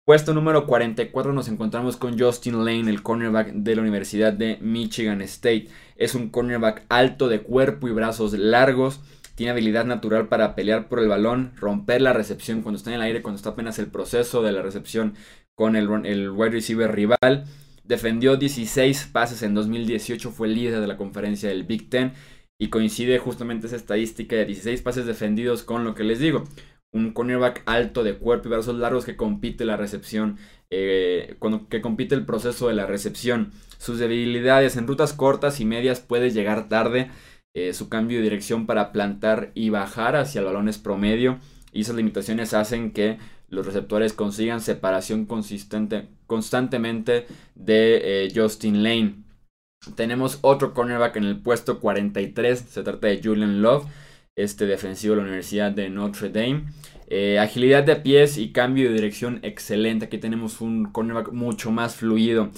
Puesto 0.06 0.34
número 0.34 0.66
44 0.66 1.34
nos 1.34 1.50
encontramos 1.50 1.98
con 1.98 2.18
Justin 2.18 2.66
Lane, 2.66 2.90
el 2.90 3.04
cornerback 3.04 3.54
de 3.54 3.76
la 3.76 3.82
Universidad 3.82 4.34
de 4.34 4.58
Michigan 4.62 5.22
State. 5.22 5.68
Es 5.98 6.16
un 6.16 6.30
cornerback 6.30 6.84
alto 6.90 7.28
de 7.28 7.42
cuerpo 7.42 7.88
y 7.88 7.92
brazos 7.92 8.34
largos 8.34 9.02
tiene 9.40 9.52
habilidad 9.52 9.86
natural 9.86 10.28
para 10.28 10.54
pelear 10.54 10.90
por 10.90 11.00
el 11.00 11.08
balón, 11.08 11.54
romper 11.56 12.02
la 12.02 12.12
recepción 12.12 12.62
cuando 12.62 12.78
está 12.78 12.90
en 12.90 12.98
el 12.98 13.04
aire, 13.04 13.22
cuando 13.22 13.38
está 13.38 13.52
apenas 13.52 13.80
el 13.80 13.88
proceso 13.88 14.42
de 14.42 14.52
la 14.52 14.62
recepción 14.62 15.14
con 15.56 15.78
el, 15.78 15.88
wide 15.88 16.50
receiver 16.50 16.94
rival. 16.94 17.46
Defendió 17.86 18.36
16 18.36 19.12
pases 19.14 19.42
en 19.42 19.54
2018, 19.54 20.32
fue 20.32 20.50
líder 20.50 20.82
de 20.82 20.88
la 20.88 20.98
conferencia 20.98 21.48
del 21.48 21.64
Big 21.64 21.90
Ten 21.90 22.12
y 22.60 22.68
coincide 22.68 23.18
justamente 23.18 23.68
esa 23.68 23.78
estadística 23.78 24.36
de 24.36 24.44
16 24.44 24.82
pases 24.82 25.06
defendidos 25.06 25.64
con 25.64 25.86
lo 25.86 25.96
que 25.96 26.04
les 26.04 26.20
digo. 26.20 26.44
Un 26.92 27.14
cornerback 27.14 27.64
alto 27.66 28.04
de 28.04 28.18
cuerpo 28.18 28.50
y 28.50 28.52
brazos 28.52 28.76
largos 28.76 29.06
que 29.06 29.16
compite 29.16 29.64
la 29.64 29.78
recepción, 29.78 30.38
eh, 30.70 31.38
que 31.70 31.80
compite 31.80 32.14
el 32.14 32.26
proceso 32.26 32.68
de 32.68 32.74
la 32.74 32.88
recepción. 32.88 33.54
Sus 33.78 34.00
debilidades 34.00 34.76
en 34.76 34.86
rutas 34.86 35.14
cortas 35.14 35.62
y 35.62 35.66
medias 35.66 36.02
puede 36.02 36.32
llegar 36.32 36.68
tarde. 36.68 37.10
Eh, 37.62 37.74
su 37.74 37.90
cambio 37.90 38.20
de 38.20 38.24
dirección 38.24 38.66
para 38.66 38.94
plantar 38.94 39.52
y 39.54 39.70
bajar 39.70 40.16
hacia 40.16 40.42
balones 40.42 40.78
promedio. 40.78 41.40
Y 41.74 41.82
esas 41.82 41.98
limitaciones 41.98 42.54
hacen 42.54 42.92
que 42.92 43.18
los 43.50 43.66
receptores 43.66 44.14
consigan 44.14 44.62
separación 44.62 45.26
consistente, 45.26 46.08
constantemente 46.26 47.26
de 47.56 48.00
eh, 48.26 48.32
Justin 48.34 48.82
Lane. 48.82 49.16
Tenemos 49.96 50.40
otro 50.42 50.74
cornerback 50.74 51.18
en 51.18 51.26
el 51.26 51.42
puesto 51.42 51.82
43. 51.82 52.60
Se 52.60 52.82
trata 52.82 53.08
de 53.08 53.20
Julian 53.22 53.62
Love, 53.62 53.88
este 54.38 54.66
defensivo 54.66 55.16
de 55.16 55.22
la 55.22 55.28
Universidad 55.28 55.74
de 55.74 55.90
Notre 55.90 56.30
Dame. 56.30 56.64
Eh, 57.08 57.40
agilidad 57.40 57.84
de 57.84 57.98
pies 57.98 58.38
y 58.38 58.54
cambio 58.54 58.88
de 58.88 58.96
dirección 58.96 59.40
excelente. 59.44 60.06
Aquí 60.06 60.18
tenemos 60.18 60.62
un 60.62 60.86
cornerback 60.86 61.34
mucho 61.34 61.72
más 61.72 61.98
fluido. 61.98 62.52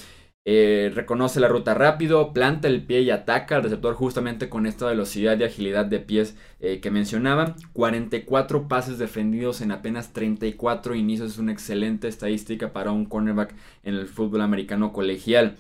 Eh, 0.44 0.92
reconoce 0.96 1.40
la 1.40 1.48
ruta 1.48 1.76
rápido, 1.76 2.34
planta 2.34 2.68
el 2.68 2.84
pie 2.84 3.02
y 3.02 3.12
ataca 3.12 3.56
al 3.56 3.64
receptor 3.64 3.94
justamente 3.94 4.50
con 4.50 4.66
esta 4.66 4.88
velocidad 4.88 5.38
y 5.38 5.44
agilidad 5.44 5.86
de 5.86 6.00
pies 6.00 6.36
eh, 6.60 6.80
que 6.80 6.90
mencionaba. 6.90 7.56
44 7.74 8.68
pases 8.68 8.98
defendidos 8.98 9.62
en 9.62 9.72
apenas 9.72 10.14
34 10.14 10.96
inicios 10.96 11.34
es 11.34 11.38
una 11.38 11.52
excelente 11.52 12.08
estadística 12.08 12.74
para 12.74 12.92
un 12.92 13.06
cornerback 13.06 13.54
en 13.84 13.96
el 13.96 14.08
fútbol 14.08 14.42
americano 14.42 14.94
colegial. 14.94 15.58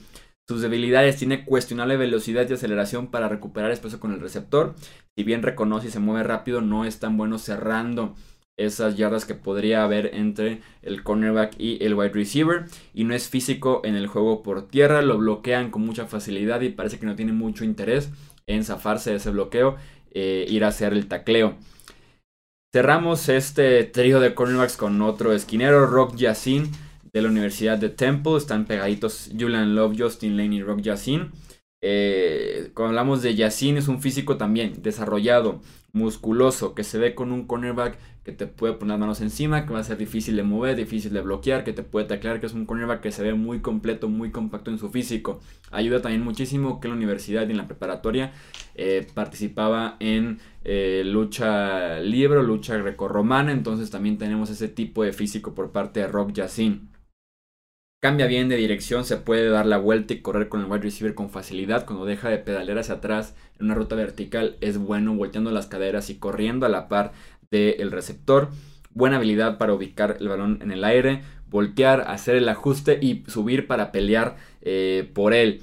Sus 0.47 0.61
debilidades 0.61 1.17
tiene 1.17 1.45
cuestionable 1.45 1.95
velocidad 1.95 2.49
y 2.49 2.53
aceleración 2.53 3.11
para 3.11 3.29
recuperar 3.29 3.71
espacio 3.71 3.99
con 3.99 4.11
el 4.11 4.19
receptor. 4.19 4.75
Si 5.15 5.23
bien 5.23 5.43
reconoce 5.43 5.87
y 5.87 5.91
se 5.91 5.99
mueve 5.99 6.23
rápido, 6.23 6.61
no 6.61 6.85
es 6.85 6.99
tan 6.99 7.17
bueno 7.17 7.37
cerrando 7.37 8.15
esas 8.57 8.97
yardas 8.97 9.25
que 9.25 9.35
podría 9.35 9.83
haber 9.83 10.11
entre 10.13 10.61
el 10.81 11.03
cornerback 11.03 11.55
y 11.59 11.83
el 11.83 11.95
wide 11.95 12.13
receiver. 12.13 12.65
Y 12.93 13.03
no 13.03 13.13
es 13.13 13.29
físico 13.29 13.81
en 13.83 13.95
el 13.95 14.07
juego 14.07 14.43
por 14.43 14.67
tierra, 14.67 15.01
lo 15.01 15.17
bloquean 15.17 15.71
con 15.71 15.85
mucha 15.85 16.05
facilidad 16.05 16.61
y 16.61 16.69
parece 16.69 16.99
que 16.99 17.05
no 17.05 17.15
tiene 17.15 17.33
mucho 17.33 17.63
interés 17.63 18.11
en 18.47 18.63
zafarse 18.63 19.11
de 19.11 19.17
ese 19.17 19.31
bloqueo, 19.31 19.77
e 20.13 20.45
ir 20.49 20.63
a 20.63 20.69
hacer 20.69 20.93
el 20.93 21.07
tacleo. 21.07 21.55
Cerramos 22.73 23.29
este 23.29 23.83
trío 23.83 24.19
de 24.19 24.33
cornerbacks 24.33 24.77
con 24.77 25.01
otro 25.01 25.33
esquinero, 25.33 25.87
Rock 25.87 26.15
Yassin 26.15 26.71
de 27.11 27.21
la 27.21 27.29
Universidad 27.29 27.77
de 27.77 27.89
Temple. 27.89 28.37
Están 28.37 28.65
pegaditos 28.65 29.29
Julian 29.37 29.75
Love, 29.75 29.95
Justin 29.97 30.37
Lane 30.37 30.55
y 30.55 30.63
Rock 30.63 30.81
Yassin. 30.81 31.31
Eh, 31.83 32.71
cuando 32.73 32.89
hablamos 32.89 33.21
de 33.21 33.35
Yassin, 33.35 33.77
es 33.77 33.87
un 33.87 34.01
físico 34.01 34.37
también 34.37 34.81
desarrollado, 34.81 35.61
musculoso, 35.91 36.73
que 36.75 36.83
se 36.83 36.97
ve 36.97 37.15
con 37.15 37.31
un 37.31 37.45
cornerback 37.45 37.97
que 38.23 38.31
te 38.31 38.45
puede 38.45 38.73
poner 38.73 38.91
las 38.91 38.99
manos 38.99 39.21
encima, 39.21 39.65
que 39.65 39.73
va 39.73 39.79
a 39.79 39.83
ser 39.83 39.97
difícil 39.97 40.35
de 40.35 40.43
mover, 40.43 40.75
difícil 40.75 41.11
de 41.11 41.21
bloquear, 41.21 41.63
que 41.63 41.73
te 41.73 41.81
puede 41.81 42.05
taclear, 42.05 42.39
que 42.39 42.45
es 42.45 42.53
un 42.53 42.65
cornerback 42.65 43.01
que 43.01 43.11
se 43.11 43.23
ve 43.23 43.33
muy 43.33 43.61
completo, 43.61 44.09
muy 44.09 44.29
compacto 44.31 44.69
en 44.69 44.77
su 44.77 44.89
físico. 44.91 45.39
Ayuda 45.71 46.01
también 46.01 46.23
muchísimo 46.23 46.79
que 46.79 46.87
en 46.87 46.91
la 46.91 46.97
universidad 46.97 47.47
y 47.47 47.51
en 47.51 47.57
la 47.57 47.67
preparatoria 47.67 48.33
eh, 48.75 49.07
participaba 49.13 49.97
en 49.99 50.39
eh, 50.63 51.01
lucha 51.03 51.99
libre, 51.99 52.43
lucha 52.43 52.77
grecorromana, 52.77 53.51
entonces 53.51 53.89
también 53.89 54.19
tenemos 54.19 54.51
ese 54.51 54.67
tipo 54.67 55.03
de 55.03 55.13
físico 55.13 55.55
por 55.55 55.71
parte 55.71 56.01
de 56.01 56.07
Rock 56.07 56.33
Yassin. 56.33 56.91
Cambia 58.03 58.25
bien 58.25 58.49
de 58.49 58.55
dirección, 58.55 59.05
se 59.05 59.17
puede 59.17 59.47
dar 59.49 59.67
la 59.67 59.77
vuelta 59.77 60.15
y 60.15 60.21
correr 60.21 60.49
con 60.49 60.61
el 60.61 60.65
wide 60.65 60.81
receiver 60.81 61.13
con 61.13 61.29
facilidad. 61.29 61.85
Cuando 61.85 62.05
deja 62.05 62.29
de 62.29 62.39
pedalear 62.39 62.79
hacia 62.79 62.95
atrás 62.95 63.35
en 63.59 63.67
una 63.67 63.75
ruta 63.75 63.95
vertical, 63.95 64.57
es 64.59 64.79
bueno 64.79 65.13
volteando 65.13 65.51
las 65.51 65.67
caderas 65.67 66.09
y 66.09 66.17
corriendo 66.17 66.65
a 66.65 66.69
la 66.69 66.87
par 66.87 67.11
del 67.51 67.91
receptor. 67.91 68.49
Buena 68.93 69.17
habilidad 69.17 69.57
para 69.57 69.73
ubicar 69.73 70.17
el 70.19 70.27
balón 70.27 70.59
en 70.61 70.71
el 70.71 70.83
aire, 70.83 71.21
voltear, 71.47 72.01
hacer 72.07 72.35
el 72.35 72.49
ajuste 72.49 72.97
y 73.01 73.23
subir 73.27 73.67
para 73.67 73.91
pelear 73.91 74.37
eh, 74.61 75.09
por 75.13 75.33
él. 75.33 75.61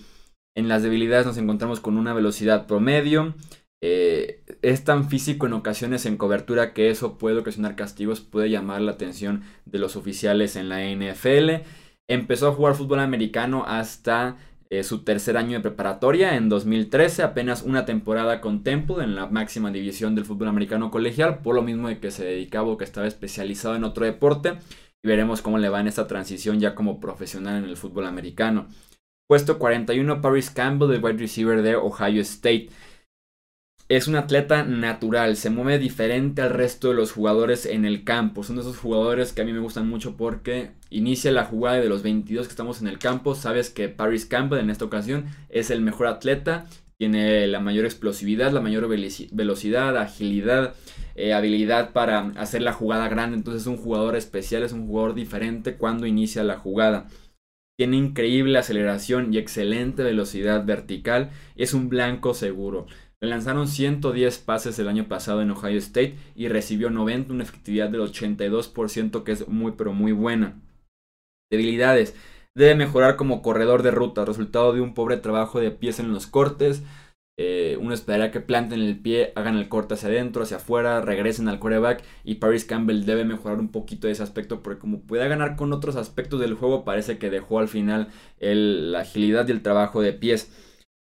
En 0.55 0.69
las 0.69 0.83
debilidades 0.83 1.27
nos 1.27 1.39
encontramos 1.39 1.81
con 1.81 1.97
una 1.97 2.15
velocidad 2.15 2.67
promedio. 2.67 3.35
Eh, 3.81 4.43
es 4.63 4.85
tan 4.85 5.09
físico 5.09 5.47
en 5.47 5.53
ocasiones 5.53 6.05
en 6.05 6.17
cobertura 6.17 6.75
que 6.75 6.91
eso 6.91 7.17
puede 7.17 7.39
ocasionar 7.39 7.77
castigos, 7.77 8.21
puede 8.21 8.51
llamar 8.51 8.81
la 8.81 8.93
atención 8.93 9.43
de 9.67 9.79
los 9.79 9.97
oficiales 9.97 10.57
en 10.57 10.69
la 10.69 10.85
NFL. 10.85 11.65
Empezó 12.09 12.49
a 12.49 12.53
jugar 12.53 12.75
fútbol 12.75 13.01
americano 13.01 13.65
hasta 13.67 14.37
eh, 14.71 14.83
su 14.83 15.03
tercer 15.03 15.37
año 15.37 15.53
de 15.57 15.61
preparatoria 15.61 16.37
en 16.37 16.49
2013, 16.49 17.23
apenas 17.23 17.63
una 17.63 17.87
temporada 17.87 18.41
con 18.41 18.63
Temple 18.63 19.03
en 19.03 19.15
la 19.15 19.27
máxima 19.27 19.71
división 19.71 20.15
del 20.15 20.27
fútbol 20.27 20.49
americano 20.49 20.91
colegial, 20.91 21.39
por 21.39 21.55
lo 21.55 21.63
mismo 21.63 21.89
de 21.89 22.01
que 22.01 22.11
se 22.11 22.25
dedicaba 22.25 22.69
o 22.69 22.77
que 22.77 22.85
estaba 22.85 23.07
especializado 23.07 23.77
en 23.77 23.85
otro 23.85 24.05
deporte. 24.05 24.59
Y 25.03 25.09
veremos 25.09 25.43
cómo 25.43 25.59
le 25.59 25.69
va 25.69 25.81
en 25.81 25.87
esta 25.87 26.07
transición 26.07 26.61
ya 26.61 26.75
como 26.75 27.01
profesional 27.01 27.63
en 27.63 27.71
el 27.71 27.77
fútbol 27.77 28.07
americano. 28.07 28.67
Puesto 29.27 29.59
41, 29.59 30.21
Paris 30.21 30.51
Campbell, 30.51 30.91
el 30.91 31.05
wide 31.05 31.19
receiver 31.19 31.63
de 31.63 31.77
Ohio 31.77 32.21
State 32.23 32.71
es 33.89 34.07
un 34.07 34.17
atleta 34.17 34.65
natural, 34.65 35.37
se 35.37 35.49
mueve 35.49 35.79
diferente 35.79 36.43
al 36.43 36.51
resto 36.51 36.89
de 36.89 36.95
los 36.95 37.13
jugadores 37.13 37.65
en 37.65 37.87
el 37.87 38.05
campo. 38.05 38.45
Son 38.45 38.57
de 38.57 38.63
esos 38.63 38.77
jugadores 38.77 39.33
que 39.33 39.41
a 39.41 39.45
mí 39.47 39.53
me 39.53 39.61
gustan 39.61 39.89
mucho 39.89 40.17
porque 40.17 40.73
inicia 40.91 41.33
la 41.33 41.47
jugada 41.47 41.79
de 41.79 41.89
los 41.89 42.03
22 42.03 42.47
que 42.47 42.51
estamos 42.51 42.83
en 42.83 42.89
el 42.89 42.99
campo. 42.99 43.35
Sabes 43.35 43.71
que 43.71 43.89
Paris 43.89 44.27
Campbell 44.27 44.61
en 44.61 44.69
esta 44.69 44.85
ocasión 44.85 45.25
es 45.49 45.71
el 45.71 45.81
mejor 45.81 46.07
atleta, 46.07 46.67
tiene 46.99 47.47
la 47.47 47.61
mayor 47.61 47.87
explosividad, 47.87 48.53
la 48.53 48.61
mayor 48.61 48.89
velocidad, 48.89 49.97
agilidad, 49.97 50.75
eh, 51.15 51.33
habilidad 51.33 51.93
para 51.95 52.27
hacer 52.37 52.61
la 52.61 52.75
jugada 52.75 53.09
grande. 53.09 53.39
Entonces 53.39 53.63
es 53.63 53.69
un 53.69 53.79
jugador 53.79 54.17
especial, 54.17 54.65
es 54.65 54.73
un 54.73 54.87
jugador 54.87 55.15
diferente 55.15 55.77
cuando 55.77 56.07
inicia 56.07 56.45
la 56.45 56.59
jugada. 56.59 57.07
Tiene 57.79 57.97
increíble 57.97 58.59
aceleración 58.59 59.33
y 59.33 59.39
excelente 59.39 60.03
velocidad 60.03 60.67
vertical. 60.67 61.31
Es 61.57 61.73
un 61.73 61.89
blanco 61.89 62.35
seguro. 62.35 62.87
Le 63.21 63.29
lanzaron 63.29 63.67
110 63.67 64.39
pases 64.39 64.79
el 64.79 64.87
año 64.87 65.09
pasado 65.09 65.43
en 65.43 65.51
Ohio 65.51 65.79
State 65.79 66.17
y 66.37 66.49
recibió 66.49 66.89
90, 66.91 67.33
una 67.33 67.43
efectividad 67.43 67.91
del 67.91 68.03
82% 68.03 69.25
que 69.25 69.33
es 69.33 69.49
muy 69.49 69.73
pero 69.73 69.93
muy 69.93 70.13
buena. 70.13 70.61
Debilidades. 71.51 72.15
Debe 72.55 72.77
mejorar 72.77 73.17
como 73.17 73.43
corredor 73.43 73.83
de 73.83 73.91
ruta, 73.91 74.25
resultado 74.25 74.73
de 74.73 74.81
un 74.81 74.95
pobre 74.95 75.17
trabajo 75.17 75.61
de 75.61 75.71
pies 75.71 75.99
en 75.99 76.13
los 76.13 76.27
cortes. 76.27 76.83
Eh, 77.41 77.77
uno 77.81 77.95
esperaría 77.95 78.33
que 78.33 78.41
planten 78.41 78.81
el 78.81 78.99
pie, 78.99 79.33
hagan 79.37 79.57
el 79.57 79.69
corte 79.69 79.95
hacia 79.95 80.09
adentro, 80.09 80.43
hacia 80.43 80.57
afuera, 80.57 81.01
regresen 81.01 81.47
al 81.47 81.61
coreback 81.61 82.03
y 82.25 82.37
Paris 82.37 82.65
Campbell 82.65 83.05
debe 83.05 83.25
mejorar 83.25 83.61
un 83.61 83.71
poquito 83.71 84.09
ese 84.09 84.25
aspecto 84.25 84.61
porque 84.61 84.81
como 84.81 85.03
puede 85.03 85.29
ganar 85.29 85.55
con 85.55 85.73
otros 85.73 85.95
aspectos 85.95 86.41
del 86.41 86.55
juego 86.55 86.85
parece 86.85 87.19
que 87.19 87.31
dejó 87.31 87.61
al 87.61 87.69
final 87.69 88.09
la 88.41 89.01
agilidad 89.01 89.47
y 89.47 89.53
el 89.53 89.63
trabajo 89.63 90.03
de 90.03 90.13
pies. 90.13 90.51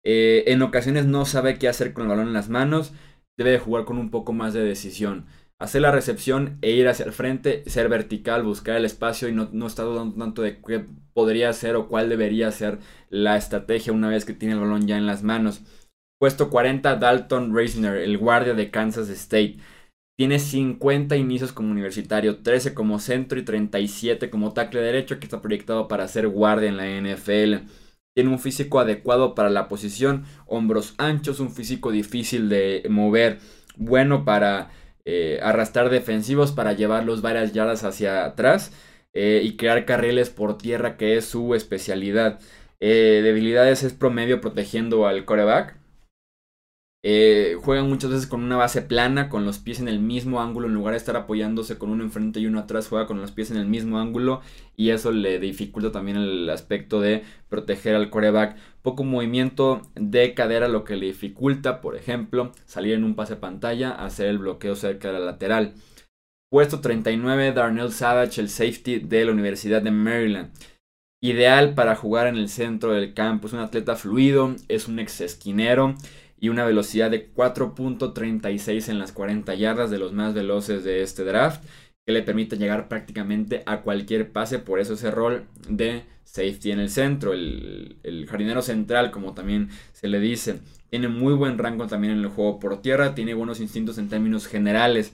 Eh, 0.03 0.43
en 0.47 0.61
ocasiones 0.61 1.05
no 1.05 1.25
sabe 1.25 1.57
qué 1.57 1.67
hacer 1.67 1.93
con 1.93 2.03
el 2.03 2.09
balón 2.09 2.27
en 2.27 2.33
las 2.33 2.49
manos. 2.49 2.93
Debe 3.37 3.51
de 3.51 3.59
jugar 3.59 3.85
con 3.85 3.97
un 3.97 4.11
poco 4.11 4.33
más 4.33 4.53
de 4.53 4.63
decisión. 4.63 5.25
Hacer 5.59 5.81
la 5.81 5.91
recepción 5.91 6.57
e 6.61 6.71
ir 6.71 6.87
hacia 6.87 7.05
el 7.05 7.13
frente, 7.13 7.63
ser 7.69 7.87
vertical, 7.87 8.43
buscar 8.43 8.75
el 8.75 8.85
espacio 8.85 9.29
y 9.29 9.31
no, 9.31 9.49
no 9.53 9.67
estar 9.67 9.85
dudando 9.85 10.15
tanto 10.17 10.41
de 10.41 10.59
qué 10.61 10.85
podría 11.13 11.53
ser 11.53 11.75
o 11.75 11.87
cuál 11.87 12.09
debería 12.09 12.51
ser 12.51 12.79
la 13.09 13.37
estrategia 13.37 13.93
una 13.93 14.09
vez 14.09 14.25
que 14.25 14.33
tiene 14.33 14.55
el 14.55 14.59
balón 14.59 14.87
ya 14.87 14.97
en 14.97 15.05
las 15.05 15.23
manos. 15.23 15.61
Puesto 16.19 16.49
40, 16.49 16.95
Dalton 16.95 17.53
Reisner, 17.55 17.97
el 17.97 18.17
guardia 18.17 18.53
de 18.53 18.71
Kansas 18.71 19.09
State. 19.09 19.57
Tiene 20.17 20.39
50 20.39 21.17
inicios 21.17 21.51
como 21.51 21.71
universitario, 21.71 22.37
13 22.43 22.73
como 22.73 22.99
centro 22.99 23.39
y 23.39 23.43
37 23.43 24.29
como 24.29 24.53
tackle 24.53 24.81
derecho 24.81 25.19
que 25.19 25.25
está 25.25 25.41
proyectado 25.41 25.87
para 25.87 26.07
ser 26.07 26.27
guardia 26.27 26.69
en 26.69 26.77
la 26.77 26.87
NFL. 26.87 27.67
Tiene 28.13 28.29
un 28.29 28.39
físico 28.39 28.79
adecuado 28.79 29.33
para 29.33 29.49
la 29.49 29.67
posición, 29.67 30.25
hombros 30.45 30.93
anchos, 30.97 31.39
un 31.39 31.51
físico 31.51 31.91
difícil 31.91 32.47
de 32.47 32.85
mover, 32.89 33.39
bueno 33.75 34.23
para 34.23 34.69
eh, 35.05 35.39
arrastrar 35.41 35.89
defensivos, 35.89 36.51
para 36.51 36.73
llevarlos 36.73 37.21
varias 37.21 37.53
yardas 37.53 37.83
hacia 37.83 38.23
atrás 38.23 38.71
eh, 39.13 39.41
y 39.43 39.57
crear 39.57 39.85
carriles 39.85 40.29
por 40.29 40.57
tierra, 40.57 40.95
que 40.95 41.17
es 41.17 41.25
su 41.25 41.55
especialidad. 41.55 42.39
Eh, 42.79 43.21
debilidades 43.23 43.83
es 43.83 43.93
promedio 43.93 44.41
protegiendo 44.41 45.07
al 45.07 45.25
coreback. 45.25 45.75
Eh, 47.05 47.57
juegan 47.61 47.89
muchas 47.89 48.11
veces 48.11 48.27
con 48.27 48.41
una 48.43 48.55
base 48.55 48.81
plana, 48.81 49.27
con 49.27 49.43
los 49.43 49.59
pies 49.59 49.81
en 49.81 49.89
el 49.89 49.99
mismo 49.99 50.41
ángulo, 50.41 50.67
en 50.67 50.73
lugar 50.73 50.93
de 50.93 50.99
estar 50.99 51.17
apoyándose 51.17 51.77
con 51.77 51.89
uno 51.89 52.01
enfrente 52.01 52.39
y 52.39 52.45
uno 52.45 52.59
atrás, 52.59 52.87
juega 52.87 53.07
con 53.07 53.19
los 53.19 53.31
pies 53.31 53.51
en 53.51 53.57
el 53.57 53.67
mismo 53.67 53.99
ángulo 53.99 54.39
y 54.77 54.91
eso 54.91 55.11
le 55.11 55.37
dificulta 55.39 55.91
también 55.91 56.15
el 56.15 56.49
aspecto 56.49 57.01
de 57.01 57.23
proteger 57.49 57.95
al 57.95 58.09
coreback. 58.09 58.55
Poco 58.81 59.03
movimiento 59.03 59.81
de 59.95 60.33
cadera, 60.33 60.69
lo 60.69 60.85
que 60.85 60.95
le 60.95 61.07
dificulta, 61.07 61.81
por 61.81 61.97
ejemplo, 61.97 62.53
salir 62.65 62.93
en 62.93 63.03
un 63.03 63.15
pase 63.15 63.35
pantalla, 63.35 63.91
hacer 63.91 64.27
el 64.27 64.37
bloqueo 64.37 64.75
cerca 64.75 65.09
de 65.09 65.19
la 65.19 65.25
lateral. 65.25 65.73
Puesto 66.49 66.79
39, 66.79 67.51
Darnell 67.51 67.91
Savage, 67.91 68.39
el 68.39 68.47
safety 68.47 68.99
de 68.99 69.25
la 69.25 69.33
Universidad 69.33 69.81
de 69.81 69.91
Maryland. 69.91 70.51
Ideal 71.21 71.73
para 71.73 71.95
jugar 71.95 72.27
en 72.27 72.35
el 72.35 72.47
centro 72.47 72.93
del 72.93 73.13
campo, 73.13 73.47
es 73.47 73.53
un 73.53 73.59
atleta 73.59 73.95
fluido, 73.95 74.55
es 74.69 74.87
un 74.87 74.99
ex 74.99 75.21
esquinero 75.21 75.95
y 76.43 76.49
una 76.49 76.65
velocidad 76.65 77.09
de 77.09 77.33
4.36 77.33 78.89
en 78.89 78.99
las 78.99 79.13
40 79.13 79.55
yardas 79.55 79.89
de 79.89 79.97
los 79.97 80.11
más 80.11 80.33
veloces 80.33 80.83
de 80.83 81.01
este 81.01 81.23
draft 81.23 81.63
que 82.05 82.11
le 82.11 82.21
permite 82.21 82.57
llegar 82.57 82.89
prácticamente 82.89 83.63
a 83.65 83.79
cualquier 83.79 84.29
pase, 84.33 84.59
por 84.59 84.81
eso 84.81 84.95
ese 84.95 85.09
rol 85.09 85.45
de 85.69 86.03
safety 86.25 86.71
en 86.71 86.81
el 86.81 86.89
centro, 86.89 87.31
el, 87.31 88.25
jardinero 88.29 88.61
central 88.61 89.09
como 89.09 89.33
también 89.33 89.69
se 89.93 90.09
le 90.09 90.19
dice, 90.19 90.59
tiene 90.89 91.07
muy 91.07 91.33
buen 91.33 91.57
rango 91.57 91.87
también 91.87 92.11
en 92.11 92.19
el 92.19 92.27
juego 92.27 92.59
por 92.59 92.81
tierra, 92.81 93.15
tiene 93.15 93.33
buenos 93.35 93.61
instintos 93.61 93.97
en 93.97 94.09
términos 94.09 94.45
generales, 94.45 95.13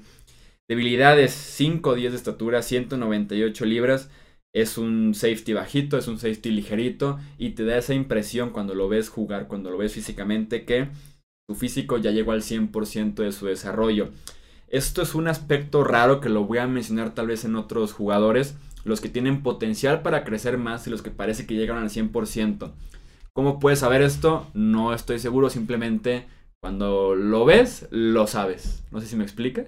debilidades 0.68 1.32
5 1.32 1.94
10 1.94 2.12
de 2.12 2.18
estatura, 2.18 2.64
198 2.64 3.66
libras, 3.66 4.10
es 4.52 4.80
un 4.80 5.14
safety 5.14 5.54
bajito, 5.54 6.00
es 6.00 6.08
un 6.08 6.18
safety 6.18 6.50
ligerito 6.50 7.20
y 7.38 7.52
te 7.52 7.66
da 7.66 7.78
esa 7.78 7.94
impresión 7.94 8.50
cuando 8.50 8.74
lo 8.74 8.90
ves 8.90 9.10
jugar, 9.10 9.48
cuando 9.48 9.70
lo 9.70 9.78
ves 9.78 9.94
físicamente 9.94 10.66
que 10.66 10.88
su 11.50 11.56
físico 11.56 11.98
ya 11.98 12.12
llegó 12.12 12.32
al 12.32 12.44
100% 12.44 13.16
de 13.16 13.32
su 13.32 13.48
desarrollo. 13.48 14.10
Esto 14.68 15.02
es 15.02 15.16
un 15.16 15.28
aspecto 15.28 15.84
raro 15.84 16.22
que 16.22 16.30
lo 16.30 16.46
voy 16.46 16.60
a 16.60 16.68
mencionar 16.68 17.16
tal 17.16 17.26
vez 17.26 17.44
en 17.44 17.56
otros 17.56 17.92
jugadores, 17.92 18.56
los 18.84 19.02
que 19.02 19.10
tienen 19.10 19.42
potencial 19.42 20.04
para 20.04 20.24
crecer 20.24 20.60
más 20.60 20.86
y 20.86 20.92
los 20.92 21.02
que 21.02 21.10
parece 21.10 21.48
que 21.48 21.56
llegan 21.56 21.80
al 21.80 21.90
100%. 21.90 22.72
¿Cómo 23.34 23.60
puedes 23.60 23.80
saber 23.80 24.04
esto? 24.04 24.46
No 24.54 24.94
estoy 24.94 25.18
seguro, 25.18 25.50
simplemente 25.50 26.28
cuando 26.60 27.16
lo 27.16 27.46
ves, 27.46 27.88
lo 27.90 28.28
sabes. 28.28 28.84
No 28.92 29.02
sé 29.02 29.08
si 29.08 29.16
me 29.16 29.24
explica, 29.24 29.64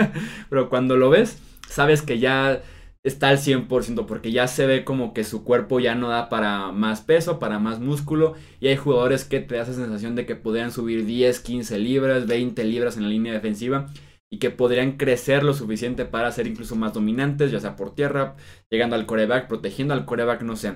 pero 0.50 0.68
cuando 0.68 0.98
lo 0.98 1.08
ves, 1.08 1.38
sabes 1.66 2.02
que 2.02 2.18
ya 2.18 2.60
está 3.04 3.28
al 3.28 3.38
100% 3.38 4.06
porque 4.06 4.30
ya 4.32 4.46
se 4.46 4.66
ve 4.66 4.84
como 4.84 5.12
que 5.12 5.24
su 5.24 5.44
cuerpo 5.44 5.80
ya 5.80 5.94
no 5.94 6.08
da 6.08 6.28
para 6.28 6.70
más 6.72 7.00
peso, 7.00 7.38
para 7.38 7.58
más 7.58 7.80
músculo 7.80 8.34
y 8.60 8.68
hay 8.68 8.76
jugadores 8.76 9.24
que 9.24 9.40
te 9.40 9.56
da 9.56 9.62
esa 9.62 9.74
sensación 9.74 10.14
de 10.14 10.26
que 10.26 10.36
podrían 10.36 10.70
subir 10.70 11.04
10, 11.04 11.40
15 11.40 11.78
libras, 11.78 12.26
20 12.26 12.64
libras 12.64 12.96
en 12.96 13.04
la 13.04 13.08
línea 13.08 13.32
defensiva 13.32 13.88
y 14.30 14.38
que 14.38 14.50
podrían 14.50 14.96
crecer 14.96 15.42
lo 15.42 15.52
suficiente 15.52 16.06
para 16.06 16.32
ser 16.32 16.46
incluso 16.46 16.74
más 16.74 16.94
dominantes, 16.94 17.50
ya 17.50 17.60
sea 17.60 17.76
por 17.76 17.94
tierra, 17.94 18.36
llegando 18.70 18.96
al 18.96 19.04
coreback, 19.04 19.46
protegiendo 19.46 19.92
al 19.92 20.06
coreback, 20.06 20.42
no 20.42 20.56
sé. 20.56 20.74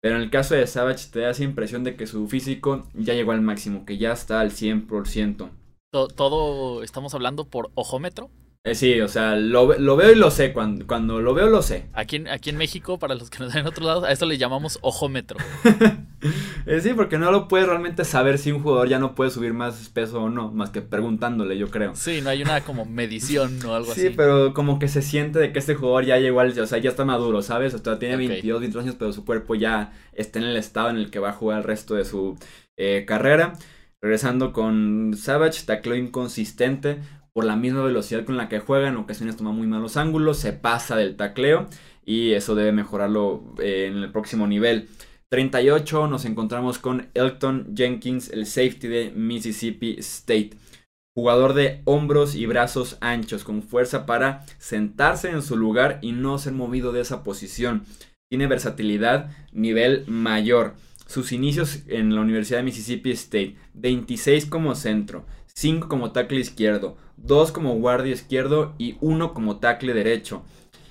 Pero 0.00 0.16
en 0.16 0.22
el 0.22 0.30
caso 0.30 0.54
de 0.54 0.66
Savage 0.66 1.10
te 1.10 1.20
da 1.20 1.30
esa 1.30 1.44
impresión 1.44 1.84
de 1.84 1.96
que 1.96 2.06
su 2.06 2.26
físico 2.28 2.86
ya 2.94 3.14
llegó 3.14 3.32
al 3.32 3.42
máximo, 3.42 3.84
que 3.84 3.98
ya 3.98 4.12
está 4.12 4.40
al 4.40 4.52
100%. 4.52 5.50
¿Todo 5.90 6.82
estamos 6.82 7.14
hablando 7.14 7.44
por 7.44 7.70
ojómetro? 7.74 8.30
Eh, 8.66 8.74
sí, 8.74 8.98
o 9.02 9.08
sea, 9.08 9.36
lo, 9.36 9.66
veo 9.66 10.10
y 10.10 10.14
lo 10.14 10.30
sé. 10.30 10.54
Cuando, 10.54 10.86
cuando 10.86 11.20
lo 11.20 11.34
veo, 11.34 11.48
lo 11.50 11.60
sé. 11.60 11.84
Aquí 11.92 12.16
en, 12.16 12.28
aquí 12.28 12.48
en 12.48 12.56
México, 12.56 12.98
para 12.98 13.14
los 13.14 13.28
que 13.28 13.38
nos 13.38 13.52
ven 13.52 13.60
en 13.60 13.66
otro 13.66 13.84
lado, 13.84 14.06
a 14.06 14.10
esto 14.10 14.24
le 14.24 14.38
llamamos 14.38 14.78
ojómetro. 14.82 15.38
Eh, 16.66 16.80
sí, 16.80 16.94
porque 16.94 17.18
no 17.18 17.30
lo 17.30 17.48
puedes 17.48 17.66
realmente 17.68 18.06
saber 18.06 18.38
si 18.38 18.50
un 18.50 18.62
jugador 18.62 18.88
ya 18.88 18.98
no 18.98 19.14
puede 19.14 19.30
subir 19.30 19.52
más 19.52 19.90
peso 19.90 20.22
o 20.22 20.30
no, 20.30 20.50
más 20.50 20.70
que 20.70 20.80
preguntándole, 20.80 21.58
yo 21.58 21.68
creo. 21.68 21.94
Sí, 21.94 22.22
no 22.22 22.30
hay 22.30 22.40
una 22.40 22.62
como 22.62 22.84
medición 22.86 23.62
o 23.66 23.74
algo 23.74 23.92
así. 23.92 24.00
Sí, 24.00 24.10
pero 24.16 24.54
como 24.54 24.78
que 24.78 24.88
se 24.88 25.02
siente 25.02 25.38
de 25.38 25.52
que 25.52 25.58
este 25.58 25.74
jugador 25.74 26.06
ya 26.06 26.16
llegó 26.16 26.40
al, 26.40 26.58
o 26.58 26.66
sea, 26.66 26.78
ya 26.78 26.88
está 26.88 27.04
maduro, 27.04 27.42
¿sabes? 27.42 27.74
O 27.74 27.78
sea, 27.78 27.98
tiene 27.98 28.16
22, 28.16 28.60
23 28.60 28.84
años, 28.86 28.96
pero 28.98 29.12
su 29.12 29.26
cuerpo 29.26 29.54
ya 29.54 29.92
está 30.14 30.38
en 30.38 30.46
el 30.46 30.56
estado 30.56 30.88
en 30.88 30.96
el 30.96 31.10
que 31.10 31.18
va 31.18 31.28
a 31.28 31.34
jugar 31.34 31.58
el 31.58 31.64
resto 31.64 31.96
de 31.96 32.06
su 32.06 32.38
eh, 32.78 33.04
carrera. 33.06 33.52
Regresando 34.00 34.54
con 34.54 35.12
Savage, 35.18 35.66
tacleo 35.66 35.96
inconsistente, 35.96 37.00
por 37.34 37.44
la 37.44 37.56
misma 37.56 37.82
velocidad 37.82 38.24
con 38.24 38.36
la 38.36 38.48
que 38.48 38.60
juega, 38.60 38.88
en 38.88 38.96
ocasiones 38.96 39.36
toma 39.36 39.50
muy 39.50 39.66
malos 39.66 39.96
ángulos, 39.96 40.38
se 40.38 40.52
pasa 40.52 40.96
del 40.96 41.16
tacleo 41.16 41.66
y 42.06 42.32
eso 42.32 42.54
debe 42.54 42.70
mejorarlo 42.70 43.42
eh, 43.58 43.88
en 43.90 43.98
el 43.98 44.12
próximo 44.12 44.46
nivel. 44.46 44.88
38 45.30 46.06
nos 46.06 46.24
encontramos 46.26 46.78
con 46.78 47.08
Elton 47.12 47.74
Jenkins, 47.76 48.30
el 48.30 48.46
safety 48.46 48.86
de 48.86 49.10
Mississippi 49.10 49.96
State. 49.98 50.50
Jugador 51.16 51.54
de 51.54 51.82
hombros 51.84 52.36
y 52.36 52.46
brazos 52.46 52.98
anchos, 53.00 53.42
con 53.42 53.62
fuerza 53.62 54.06
para 54.06 54.46
sentarse 54.58 55.30
en 55.30 55.42
su 55.42 55.56
lugar 55.56 55.98
y 56.02 56.12
no 56.12 56.38
ser 56.38 56.52
movido 56.52 56.92
de 56.92 57.00
esa 57.00 57.24
posición. 57.24 57.84
Tiene 58.30 58.46
versatilidad, 58.46 59.30
nivel 59.52 60.04
mayor. 60.06 60.74
Sus 61.06 61.32
inicios 61.32 61.82
en 61.88 62.14
la 62.14 62.20
Universidad 62.20 62.58
de 62.60 62.64
Mississippi 62.64 63.10
State, 63.10 63.56
26 63.74 64.46
como 64.46 64.74
centro, 64.76 65.26
5 65.54 65.88
como 65.88 66.12
tackle 66.12 66.40
izquierdo, 66.40 66.96
2 67.16 67.52
como 67.52 67.74
guardia 67.74 68.12
izquierdo 68.12 68.74
y 68.78 68.96
1 69.00 69.34
como 69.34 69.58
tackle 69.58 69.94
derecho. 69.94 70.42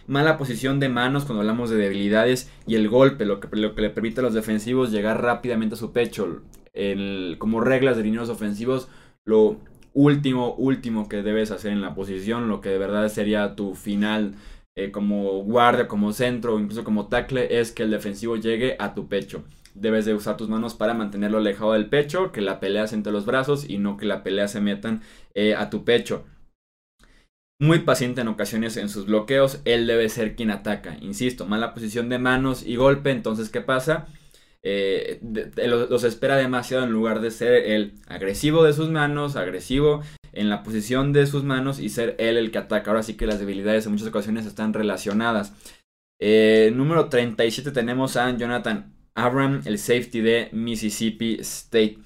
Mala 0.08 0.38
posición 0.38 0.80
de 0.80 0.89
manos 0.89 1.24
cuando 1.25 1.42
hablamos 1.42 1.70
de 1.70 1.77
debilidades 1.77 2.51
y 2.68 2.75
el 2.75 2.89
golpe, 2.89 3.25
lo 3.25 3.39
que, 3.39 3.48
lo 3.56 3.74
que 3.74 3.82
le 3.82 3.89
permite 3.89 4.20
a 4.20 4.24
los 4.24 4.34
defensivos 4.34 4.92
llegar 4.92 5.22
rápidamente 5.22 5.75
a 5.75 5.77
su 5.77 5.94
pecho. 5.94 6.42
como 7.38 7.62
reglas 7.62 7.98
de 7.98 8.03
lineos 8.03 8.30
ofensivos, 8.30 8.89
lo 9.25 9.58
último, 9.94 10.56
último 10.56 11.08
que 11.08 11.22
debes 11.24 11.51
hacer 11.51 11.72
en 11.72 11.82
la 11.82 11.96
posición, 11.96 12.50
lo 12.50 12.62
que 12.62 12.70
de 12.70 12.80
verdad 12.80 13.08
sería 13.10 13.56
tu 13.56 13.75
final 13.75 14.36
eh, 14.75 14.92
como 14.92 15.44
guardia, 15.44 15.88
como 15.88 16.13
centro 16.13 16.60
incluso 16.60 16.84
como 16.84 17.08
tackle, 17.08 17.60
es 17.60 17.72
que 17.72 17.84
el 17.84 17.92
defensivo 17.92 18.36
llegue 18.36 18.75
a 18.80 18.94
tu 18.96 19.08
pecho 19.08 19.44
debes 19.75 20.06
de 20.06 20.13
usar 20.13 20.38
tus 20.38 20.50
manos 20.50 20.74
para 20.75 20.94
mantenerlo 20.94 21.38
alejado 21.38 21.74
del 21.74 21.89
pecho, 21.89 22.32
que 22.32 22.42
la 22.42 22.60
pelea 22.60 22.86
entre 22.92 23.13
los 23.13 23.25
brazos 23.25 23.70
y 23.70 23.77
no 23.77 23.98
que 23.98 24.06
la 24.06 24.24
pelea 24.24 24.48
se 24.48 24.62
metan 24.62 25.01
eh, 25.34 25.56
a 25.56 25.70
tu 25.70 25.84
pecho. 25.84 26.25
Muy 27.60 27.80
paciente 27.80 28.22
en 28.22 28.27
ocasiones 28.27 28.77
en 28.77 28.89
sus 28.89 29.06
bloqueos, 29.06 29.62
él 29.65 29.88
debe 29.88 30.10
ser 30.10 30.36
quien 30.36 30.51
ataca. 30.51 30.98
Insisto, 31.01 31.46
mala 31.46 31.74
posición 31.74 32.10
de 32.10 32.20
manos 32.20 32.65
y 32.65 32.75
golpe, 32.75 33.12
entonces 33.12 33.50
¿qué 33.50 33.62
pasa? 33.62 34.08
Eh, 34.65 35.20
los 35.65 36.03
espera 36.06 36.38
demasiado 36.38 36.86
en 36.86 36.92
lugar 36.92 37.20
de 37.20 37.32
ser 37.32 37.53
el 37.53 37.96
agresivo 38.08 38.63
de 38.63 38.74
sus 38.74 38.89
manos, 38.89 39.36
agresivo 39.36 40.01
en 40.32 40.50
la 40.50 40.63
posición 40.63 41.12
de 41.13 41.27
sus 41.27 41.44
manos 41.44 41.80
y 41.80 41.89
ser 41.89 42.15
él 42.18 42.38
el 42.38 42.51
que 42.51 42.60
ataca. 42.60 42.92
Ahora 42.92 43.03
sí 43.03 43.15
que 43.15 43.27
las 43.27 43.39
debilidades 43.39 43.86
en 43.86 43.92
muchas 43.92 44.08
ocasiones 44.08 44.46
están 44.46 44.74
relacionadas. 44.74 45.53
Eh, 46.20 46.72
número 46.74 47.09
37 47.09 47.72
tenemos 47.72 48.16
a 48.16 48.36
Jonathan 48.36 48.93
Abram, 49.15 49.61
el 49.65 49.77
safety 49.77 50.21
de 50.21 50.49
Mississippi 50.51 51.37
State. 51.41 51.97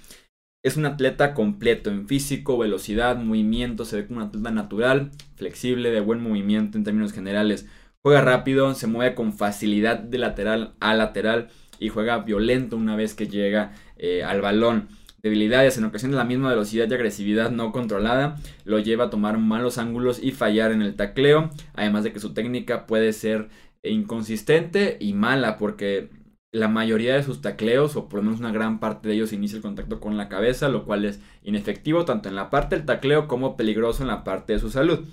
Es 0.63 0.75
un 0.75 0.85
atleta 0.85 1.33
completo 1.33 1.89
en 1.89 2.07
físico, 2.07 2.57
velocidad, 2.57 3.17
movimiento, 3.17 3.85
se 3.85 3.97
ve 3.97 4.07
como 4.07 4.19
un 4.19 4.27
atleta 4.27 4.51
natural, 4.51 5.11
flexible, 5.35 5.91
de 5.91 6.01
buen 6.01 6.21
movimiento 6.21 6.77
en 6.77 6.83
términos 6.83 7.13
generales. 7.13 7.67
Juega 8.01 8.21
rápido, 8.21 8.73
se 8.73 8.87
mueve 8.87 9.15
con 9.15 9.33
facilidad 9.33 9.99
de 9.99 10.17
lateral 10.17 10.73
a 10.79 10.93
lateral 10.93 11.49
y 11.79 11.89
juega 11.89 12.19
violento 12.19 12.75
una 12.75 12.95
vez 12.95 13.13
que 13.13 13.27
llega 13.27 13.73
eh, 13.97 14.23
al 14.23 14.41
balón. 14.41 14.89
Debilidades, 15.21 15.77
en 15.77 15.85
ocasiones 15.85 16.17
la 16.17 16.23
misma 16.23 16.49
velocidad 16.49 16.89
y 16.89 16.93
agresividad 16.93 17.51
no 17.51 17.71
controlada 17.71 18.37
lo 18.65 18.79
lleva 18.79 19.05
a 19.05 19.09
tomar 19.09 19.37
malos 19.37 19.77
ángulos 19.77 20.21
y 20.21 20.31
fallar 20.31 20.71
en 20.71 20.81
el 20.81 20.95
tacleo, 20.95 21.49
además 21.73 22.03
de 22.03 22.13
que 22.13 22.19
su 22.19 22.33
técnica 22.33 22.85
puede 22.85 23.13
ser 23.13 23.49
inconsistente 23.83 24.97
y 24.99 25.13
mala 25.13 25.57
porque 25.57 26.09
la 26.51 26.67
mayoría 26.67 27.15
de 27.15 27.23
sus 27.23 27.41
tacleos, 27.41 27.95
o 27.95 28.07
por 28.07 28.19
lo 28.19 28.23
menos 28.23 28.39
una 28.39 28.51
gran 28.51 28.79
parte 28.79 29.07
de 29.07 29.15
ellos, 29.15 29.33
inicia 29.33 29.57
el 29.57 29.61
contacto 29.61 29.99
con 29.99 30.17
la 30.17 30.29
cabeza, 30.29 30.69
lo 30.69 30.85
cual 30.85 31.05
es 31.05 31.19
inefectivo 31.43 32.05
tanto 32.05 32.29
en 32.29 32.35
la 32.35 32.49
parte 32.49 32.75
del 32.75 32.85
tacleo 32.85 33.27
como 33.27 33.57
peligroso 33.57 34.03
en 34.03 34.07
la 34.07 34.23
parte 34.23 34.53
de 34.53 34.59
su 34.59 34.69
salud. 34.69 35.05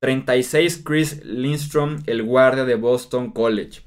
36 0.00 0.82
Chris 0.84 1.24
Lindstrom, 1.24 2.02
el 2.06 2.22
guardia 2.22 2.64
de 2.64 2.74
Boston 2.74 3.30
College. 3.30 3.82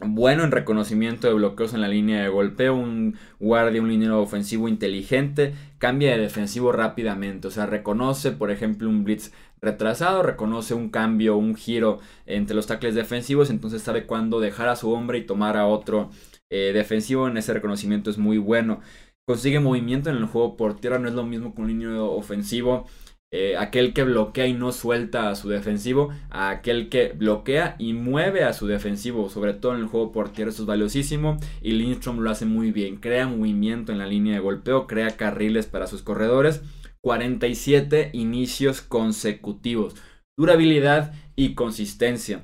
Bueno 0.00 0.44
en 0.44 0.52
reconocimiento 0.52 1.26
de 1.26 1.34
bloqueos 1.34 1.74
en 1.74 1.80
la 1.80 1.88
línea 1.88 2.22
de 2.22 2.28
golpeo, 2.28 2.74
un 2.74 3.16
guardia, 3.40 3.82
un 3.82 3.88
liniero 3.88 4.22
ofensivo 4.22 4.68
inteligente, 4.68 5.54
cambia 5.78 6.12
de 6.12 6.18
defensivo 6.18 6.70
rápidamente, 6.70 7.48
o 7.48 7.50
sea, 7.50 7.66
reconoce, 7.66 8.30
por 8.30 8.52
ejemplo, 8.52 8.88
un 8.88 9.02
blitz 9.02 9.32
retrasado, 9.60 10.22
reconoce 10.22 10.74
un 10.74 10.90
cambio, 10.90 11.36
un 11.36 11.56
giro 11.56 11.98
entre 12.26 12.54
los 12.54 12.68
tackles 12.68 12.94
defensivos, 12.94 13.50
entonces 13.50 13.82
sabe 13.82 14.06
cuándo 14.06 14.38
dejar 14.38 14.68
a 14.68 14.76
su 14.76 14.92
hombre 14.92 15.18
y 15.18 15.26
tomar 15.26 15.56
a 15.56 15.66
otro 15.66 16.10
eh, 16.50 16.72
defensivo. 16.72 17.28
En 17.28 17.36
ese 17.36 17.52
reconocimiento 17.52 18.10
es 18.10 18.18
muy 18.18 18.38
bueno. 18.38 18.80
Consigue 19.26 19.60
movimiento 19.60 20.10
en 20.10 20.16
el 20.16 20.26
juego 20.26 20.56
por 20.56 20.80
tierra, 20.80 20.98
no 20.98 21.08
es 21.08 21.14
lo 21.14 21.24
mismo 21.24 21.54
con 21.54 21.64
un 21.64 21.70
línea 21.70 22.02
ofensivo. 22.02 22.86
Eh, 23.30 23.56
aquel 23.58 23.92
que 23.92 24.04
bloquea 24.04 24.46
y 24.46 24.54
no 24.54 24.72
suelta 24.72 25.28
a 25.28 25.34
su 25.34 25.50
defensivo, 25.50 26.08
a 26.30 26.48
aquel 26.48 26.88
que 26.88 27.10
bloquea 27.10 27.76
y 27.78 27.92
mueve 27.92 28.44
a 28.44 28.54
su 28.54 28.66
defensivo, 28.66 29.28
sobre 29.28 29.52
todo 29.52 29.74
en 29.74 29.80
el 29.80 29.86
juego 29.86 30.12
por 30.12 30.30
tierra, 30.30 30.50
eso 30.50 30.62
es 30.62 30.66
valiosísimo. 30.66 31.36
Y 31.60 31.72
Lindstrom 31.72 32.20
lo 32.20 32.30
hace 32.30 32.46
muy 32.46 32.72
bien, 32.72 32.96
crea 32.96 33.26
movimiento 33.26 33.92
en 33.92 33.98
la 33.98 34.06
línea 34.06 34.34
de 34.34 34.40
golpeo, 34.40 34.86
crea 34.86 35.16
carriles 35.16 35.66
para 35.66 35.86
sus 35.86 36.02
corredores 36.02 36.62
47 37.02 38.10
inicios 38.12 38.80
consecutivos. 38.80 39.94
Durabilidad 40.36 41.14
y 41.36 41.54
consistencia. 41.54 42.42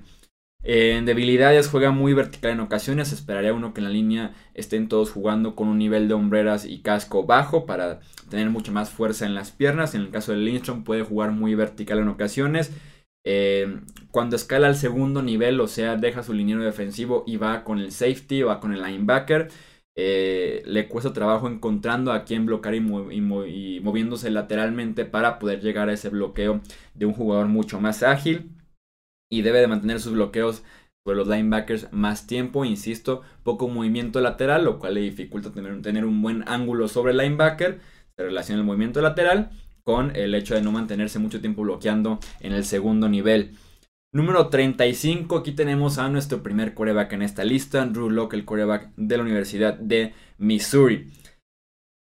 En 0.64 1.04
debilidades 1.04 1.68
juega 1.68 1.90
muy 1.90 2.14
vertical 2.14 2.52
en 2.52 2.60
ocasiones. 2.60 3.12
Esperaría 3.12 3.52
uno 3.52 3.74
que 3.74 3.80
en 3.80 3.84
la 3.84 3.90
línea 3.90 4.34
estén 4.54 4.88
todos 4.88 5.10
jugando 5.10 5.54
con 5.54 5.68
un 5.68 5.78
nivel 5.78 6.08
de 6.08 6.14
hombreras 6.14 6.64
y 6.64 6.80
casco 6.80 7.24
bajo 7.24 7.66
para 7.66 8.00
tener 8.30 8.50
mucha 8.50 8.72
más 8.72 8.90
fuerza 8.90 9.26
en 9.26 9.34
las 9.34 9.50
piernas. 9.50 9.94
En 9.94 10.00
el 10.00 10.10
caso 10.10 10.32
de 10.32 10.38
Lindstrom 10.38 10.84
puede 10.84 11.02
jugar 11.02 11.32
muy 11.32 11.54
vertical 11.54 11.98
en 11.98 12.08
ocasiones. 12.08 12.72
Eh, 13.26 13.80
cuando 14.10 14.36
escala 14.36 14.66
al 14.66 14.76
segundo 14.76 15.22
nivel, 15.22 15.60
o 15.60 15.68
sea, 15.68 15.96
deja 15.96 16.22
su 16.22 16.32
liniero 16.32 16.62
defensivo 16.64 17.24
y 17.26 17.36
va 17.36 17.64
con 17.64 17.78
el 17.78 17.92
safety 17.92 18.42
va 18.42 18.60
con 18.60 18.72
el 18.72 18.82
linebacker 18.82 19.48
eh, 19.96 20.62
le 20.66 20.88
cuesta 20.88 21.12
trabajo 21.12 21.46
encontrando 21.46 22.12
a 22.12 22.24
quien 22.24 22.46
bloquear 22.46 22.74
y, 22.74 22.80
moviéndose 22.80 24.28
lateralmente 24.30 25.04
para 25.04 25.38
poder 25.38 25.60
llegar 25.60 25.88
a 25.88 25.92
ese 25.92 26.08
bloqueo 26.08 26.60
de 26.94 27.06
un 27.06 27.12
jugador 27.12 27.46
mucho 27.46 27.80
más 27.80 28.02
ágil 28.02 28.50
y 29.30 29.42
debe 29.42 29.60
de 29.60 29.66
mantener 29.66 30.00
sus 30.00 30.12
bloqueos 30.12 30.62
sobre 31.04 31.18
los 31.18 31.28
linebackers 31.28 31.92
más 31.92 32.26
tiempo, 32.26 32.64
insisto, 32.64 33.22
poco 33.42 33.68
movimiento 33.68 34.20
lateral, 34.20 34.64
lo 34.64 34.78
cual 34.78 34.94
le 34.94 35.00
dificulta 35.02 35.52
tener, 35.52 35.82
tener 35.82 36.04
un 36.04 36.22
buen 36.22 36.44
ángulo 36.48 36.88
sobre 36.88 37.12
el 37.12 37.18
linebacker, 37.18 37.80
se 38.16 38.22
relaciona 38.22 38.60
el 38.60 38.66
movimiento 38.66 39.02
lateral 39.02 39.50
con 39.82 40.16
el 40.16 40.34
hecho 40.34 40.54
de 40.54 40.62
no 40.62 40.72
mantenerse 40.72 41.18
mucho 41.18 41.40
tiempo 41.40 41.62
bloqueando 41.62 42.18
en 42.40 42.52
el 42.52 42.64
segundo 42.64 43.08
nivel. 43.08 43.52
Número 44.12 44.48
35, 44.48 45.36
aquí 45.36 45.52
tenemos 45.52 45.98
a 45.98 46.08
nuestro 46.08 46.42
primer 46.42 46.72
coreback 46.72 47.12
en 47.14 47.22
esta 47.22 47.44
lista, 47.44 47.84
Drew 47.84 48.10
Locke, 48.10 48.34
el 48.34 48.44
coreback 48.44 48.92
de 48.96 49.16
la 49.16 49.24
Universidad 49.24 49.74
de 49.74 50.14
Missouri. 50.38 51.10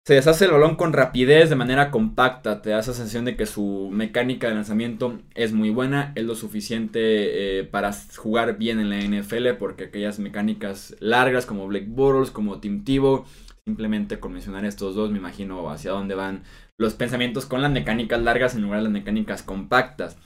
Se 0.06 0.14
deshace 0.14 0.44
el 0.44 0.52
balón 0.52 0.76
con 0.76 0.92
rapidez, 0.92 1.50
de 1.50 1.56
manera 1.56 1.90
compacta, 1.90 2.62
te 2.62 2.70
da 2.70 2.78
esa 2.78 2.94
sensación 2.94 3.24
de 3.24 3.34
que 3.34 3.44
su 3.44 3.88
mecánica 3.90 4.46
de 4.46 4.54
lanzamiento 4.54 5.18
es 5.34 5.52
muy 5.52 5.70
buena, 5.70 6.12
es 6.14 6.24
lo 6.24 6.36
suficiente 6.36 7.58
eh, 7.58 7.64
para 7.64 7.90
jugar 8.14 8.56
bien 8.56 8.78
en 8.78 8.88
la 8.88 9.00
NFL, 9.00 9.54
porque 9.58 9.86
aquellas 9.86 10.20
mecánicas 10.20 10.94
largas 11.00 11.44
como 11.44 11.66
Blake 11.66 11.88
Bortles, 11.88 12.30
como 12.30 12.60
Tim 12.60 12.84
Tebow, 12.84 13.24
simplemente 13.64 14.20
con 14.20 14.32
mencionar 14.32 14.64
estos 14.64 14.94
dos 14.94 15.10
me 15.10 15.18
imagino 15.18 15.68
hacia 15.70 15.90
dónde 15.90 16.14
van 16.14 16.44
los 16.78 16.94
pensamientos 16.94 17.44
con 17.44 17.60
las 17.60 17.72
mecánicas 17.72 18.22
largas 18.22 18.54
en 18.54 18.62
lugar 18.62 18.78
de 18.78 18.84
las 18.84 18.92
mecánicas 18.92 19.42
compactas. 19.42 20.16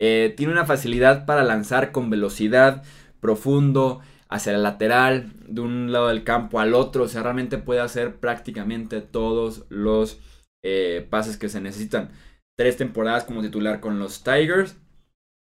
Eh, 0.00 0.34
tiene 0.36 0.54
una 0.54 0.66
facilidad 0.66 1.24
para 1.24 1.44
lanzar 1.44 1.92
con 1.92 2.10
velocidad, 2.10 2.82
profundo, 3.20 4.00
hacia 4.30 4.54
el 4.54 4.62
lateral, 4.62 5.32
de 5.46 5.60
un 5.60 5.92
lado 5.92 6.08
del 6.08 6.24
campo 6.24 6.60
al 6.60 6.74
otro. 6.74 7.04
O 7.04 7.08
sea, 7.08 7.22
realmente 7.22 7.58
puede 7.58 7.80
hacer 7.80 8.16
prácticamente 8.16 9.02
todos 9.02 9.66
los 9.68 10.20
eh, 10.64 11.06
pases 11.10 11.36
que 11.36 11.48
se 11.48 11.60
necesitan. 11.60 12.10
tres 12.58 12.76
temporadas 12.76 13.24
como 13.24 13.42
titular 13.42 13.80
con 13.80 13.98
los 13.98 14.22
Tigers 14.22 14.76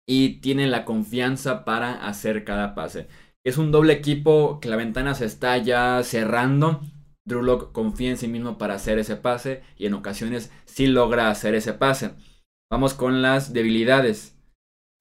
y 0.08 0.42
tiene 0.42 0.68
la 0.68 0.86
confianza 0.86 1.64
para 1.66 2.08
hacer 2.08 2.44
cada 2.44 2.76
pase. 2.76 3.08
Es 3.46 3.58
un 3.58 3.72
doble 3.72 3.94
equipo 3.94 4.60
que 4.60 4.70
la 4.70 4.76
ventana 4.76 5.14
se 5.14 5.26
está 5.26 5.58
ya 5.58 6.02
cerrando. 6.04 6.82
Drew 7.28 7.72
confía 7.72 8.10
en 8.12 8.18
sí 8.18 8.28
mismo 8.28 8.58
para 8.58 8.76
hacer 8.76 9.00
ese 9.00 9.16
pase 9.16 9.64
y 9.78 9.86
en 9.86 9.94
ocasiones 9.94 10.52
sí 10.66 10.88
logra 10.88 11.30
hacer 11.30 11.56
ese 11.56 11.74
pase. 11.74 12.12
Vamos 12.72 12.94
con 12.94 13.22
las 13.22 13.54
debilidades. 13.54 14.35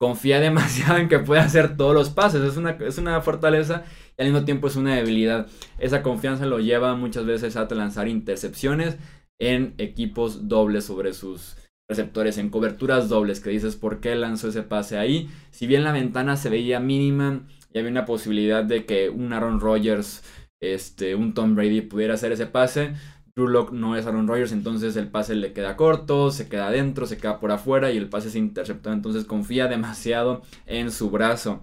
Confía 0.05 0.39
demasiado 0.39 0.99
en 0.99 1.09
que 1.09 1.17
puede 1.17 1.41
hacer 1.41 1.77
todos 1.77 1.95
los 1.95 2.11
pases. 2.11 2.43
Es 2.43 2.57
una, 2.57 2.77
es 2.81 2.99
una 2.99 3.19
fortaleza 3.21 3.85
y 4.15 4.21
al 4.21 4.27
mismo 4.27 4.45
tiempo 4.45 4.67
es 4.67 4.75
una 4.75 4.95
debilidad. 4.95 5.47
Esa 5.79 6.03
confianza 6.03 6.45
lo 6.45 6.59
lleva 6.59 6.95
muchas 6.95 7.25
veces 7.25 7.55
a 7.57 7.67
lanzar 7.73 8.07
intercepciones 8.07 8.97
en 9.39 9.73
equipos 9.79 10.47
dobles 10.47 10.85
sobre 10.85 11.13
sus 11.13 11.57
receptores, 11.89 12.37
en 12.37 12.51
coberturas 12.51 13.09
dobles, 13.09 13.39
que 13.39 13.49
dices, 13.49 13.77
¿por 13.77 13.99
qué 13.99 14.15
lanzó 14.15 14.49
ese 14.49 14.61
pase 14.61 14.99
ahí? 14.99 15.27
Si 15.49 15.65
bien 15.65 15.83
la 15.83 15.91
ventana 15.91 16.37
se 16.37 16.51
veía 16.51 16.79
mínima 16.79 17.47
y 17.73 17.79
había 17.79 17.89
una 17.89 18.05
posibilidad 18.05 18.63
de 18.63 18.85
que 18.85 19.09
un 19.09 19.33
Aaron 19.33 19.59
Rodgers, 19.59 20.21
este, 20.61 21.15
un 21.15 21.33
Tom 21.33 21.55
Brady 21.55 21.81
pudiera 21.81 22.13
hacer 22.13 22.31
ese 22.31 22.45
pase, 22.45 22.93
Drew 23.35 23.49
Lock 23.49 23.73
no 23.73 23.97
es 23.97 24.05
Aaron 24.05 24.29
Rodgers, 24.29 24.53
entonces 24.53 24.95
el 24.95 25.09
pase 25.09 25.35
le 25.35 25.51
queda 25.51 25.75
corto, 25.75 26.31
se 26.31 26.47
queda 26.47 26.67
adentro, 26.67 27.05
se 27.05 27.17
queda 27.17 27.41
por 27.41 27.51
afuera 27.51 27.91
y 27.91 27.97
el 27.97 28.07
pase 28.07 28.29
se 28.29 28.39
interceptó, 28.39 28.93
entonces 28.93 29.25
confía 29.25 29.67
demasiado 29.67 30.41
en 30.65 30.89
su 30.89 31.09
brazo. 31.09 31.61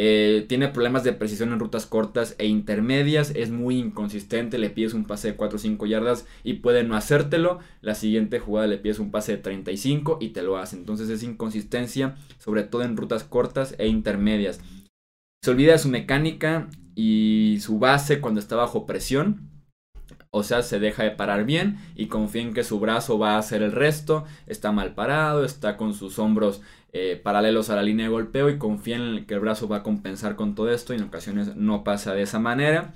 Eh, 0.00 0.44
tiene 0.48 0.68
problemas 0.68 1.02
de 1.02 1.12
precisión 1.12 1.52
en 1.52 1.58
rutas 1.58 1.84
cortas 1.84 2.36
e 2.38 2.46
intermedias. 2.46 3.32
Es 3.34 3.50
muy 3.50 3.78
inconsistente. 3.78 4.56
Le 4.56 4.70
pides 4.70 4.94
un 4.94 5.04
pase 5.04 5.32
de 5.32 5.36
4 5.36 5.56
o 5.56 5.58
5 5.58 5.86
yardas 5.86 6.24
y 6.44 6.54
puede 6.54 6.84
no 6.84 6.94
hacértelo. 6.94 7.58
La 7.80 7.96
siguiente 7.96 8.38
jugada 8.38 8.68
le 8.68 8.78
pides 8.78 9.00
un 9.00 9.10
pase 9.10 9.32
de 9.32 9.38
35 9.38 10.18
y 10.20 10.28
te 10.28 10.42
lo 10.42 10.56
hace. 10.56 10.76
Entonces 10.76 11.08
es 11.08 11.24
inconsistencia, 11.24 12.14
sobre 12.38 12.62
todo 12.62 12.82
en 12.82 12.96
rutas 12.96 13.24
cortas 13.24 13.74
e 13.78 13.88
intermedias. 13.88 14.60
Se 15.42 15.50
olvida 15.50 15.72
de 15.72 15.78
su 15.78 15.88
mecánica 15.88 16.68
y 16.94 17.58
su 17.60 17.80
base 17.80 18.20
cuando 18.20 18.38
está 18.38 18.54
bajo 18.54 18.86
presión. 18.86 19.57
O 20.30 20.42
sea, 20.42 20.62
se 20.62 20.78
deja 20.78 21.02
de 21.04 21.10
parar 21.10 21.44
bien 21.44 21.78
y 21.94 22.06
confía 22.06 22.42
en 22.42 22.54
que 22.54 22.64
su 22.64 22.80
brazo 22.80 23.18
va 23.18 23.34
a 23.34 23.38
hacer 23.38 23.62
el 23.62 23.72
resto. 23.72 24.24
Está 24.46 24.72
mal 24.72 24.94
parado, 24.94 25.44
está 25.44 25.76
con 25.76 25.94
sus 25.94 26.18
hombros 26.18 26.60
eh, 26.92 27.20
paralelos 27.22 27.70
a 27.70 27.76
la 27.76 27.82
línea 27.82 28.06
de 28.06 28.12
golpeo 28.12 28.48
y 28.48 28.58
confía 28.58 28.96
en 28.96 29.26
que 29.26 29.34
el 29.34 29.40
brazo 29.40 29.68
va 29.68 29.78
a 29.78 29.82
compensar 29.82 30.36
con 30.36 30.54
todo 30.54 30.70
esto 30.70 30.92
y 30.92 30.96
en 30.96 31.04
ocasiones 31.04 31.56
no 31.56 31.84
pasa 31.84 32.14
de 32.14 32.22
esa 32.22 32.38
manera. 32.38 32.94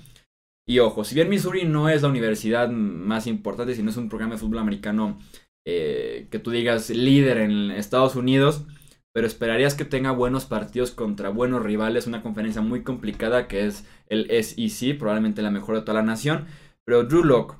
Y 0.65 0.79
ojo, 0.79 1.03
si 1.03 1.15
bien 1.15 1.29
Missouri 1.29 1.65
no 1.65 1.89
es 1.89 2.01
la 2.01 2.07
universidad 2.07 2.69
más 2.69 3.27
importante, 3.27 3.75
si 3.75 3.83
no 3.83 3.89
es 3.89 3.97
un 3.97 4.09
programa 4.09 4.35
de 4.35 4.39
fútbol 4.39 4.59
americano 4.59 5.19
eh, 5.65 6.27
que 6.31 6.39
tú 6.39 6.51
digas 6.51 6.89
líder 6.89 7.37
en 7.37 7.71
Estados 7.71 8.15
Unidos, 8.15 8.65
pero 9.13 9.27
esperarías 9.27 9.75
que 9.75 9.85
tenga 9.85 10.11
buenos 10.11 10.45
partidos 10.45 10.91
contra 10.91 11.29
buenos 11.29 11.61
rivales, 11.61 12.07
una 12.07 12.23
conferencia 12.23 12.61
muy 12.61 12.81
complicada 12.81 13.47
que 13.47 13.67
es 13.67 13.85
el 14.07 14.27
SEC, 14.43 14.97
probablemente 14.97 15.41
la 15.41 15.51
mejor 15.51 15.75
de 15.75 15.81
toda 15.81 15.99
la 15.99 16.03
nación, 16.05 16.45
pero 16.85 17.03
Drew 17.03 17.23
Locke 17.23 17.55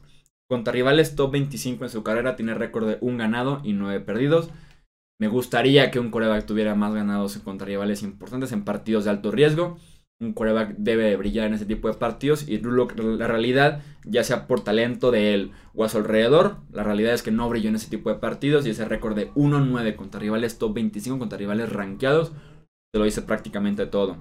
contra 0.50 0.74
rivales 0.74 1.16
top 1.16 1.32
25 1.32 1.86
en 1.86 1.90
su 1.90 2.04
carrera 2.04 2.36
tiene 2.36 2.54
récord 2.54 2.88
de 2.88 2.98
un 3.02 3.18
ganado 3.18 3.62
y 3.64 3.74
9 3.74 4.02
perdidos. 4.02 4.50
Me 5.20 5.28
gustaría 5.28 5.90
que 5.90 6.00
un 6.00 6.12
coreback 6.12 6.46
tuviera 6.46 6.76
más 6.76 6.94
ganados 6.94 7.38
contra 7.38 7.68
rivales 7.68 8.04
importantes 8.04 8.52
en 8.52 8.64
partidos 8.64 9.06
de 9.06 9.12
alto 9.12 9.32
riesgo. 9.32 9.78
Un 10.20 10.34
coreback 10.34 10.76
debe 10.78 11.16
brillar 11.18 11.48
en 11.48 11.54
ese 11.54 11.66
tipo 11.66 11.88
de 11.88 11.96
partidos 11.96 12.48
y 12.48 12.60
la 12.60 13.28
realidad, 13.28 13.82
ya 14.06 14.24
sea 14.24 14.48
por 14.48 14.64
talento 14.64 15.12
de 15.12 15.34
él 15.34 15.52
o 15.74 15.84
a 15.84 15.90
su 15.90 15.98
alrededor, 15.98 16.58
la 16.72 16.84
realidad 16.84 17.14
es 17.14 17.24
que 17.24 17.32
no 17.32 17.50
brilló 17.50 17.70
en 17.70 17.76
ese 17.76 17.90
tipo 17.90 18.10
de 18.10 18.20
partidos 18.20 18.66
y 18.66 18.70
ese 18.70 18.86
récord 18.86 19.16
de 19.16 19.32
1-9 19.32 19.96
contra 19.96 20.20
rivales 20.20 20.60
top 20.60 20.76
25, 20.76 21.20
contra 21.20 21.38
rivales 21.38 21.72
rankeados, 21.74 22.32
se 22.94 23.00
lo 23.00 23.06
dice 23.06 23.24
prácticamente 23.24 23.86
todo. 23.86 24.18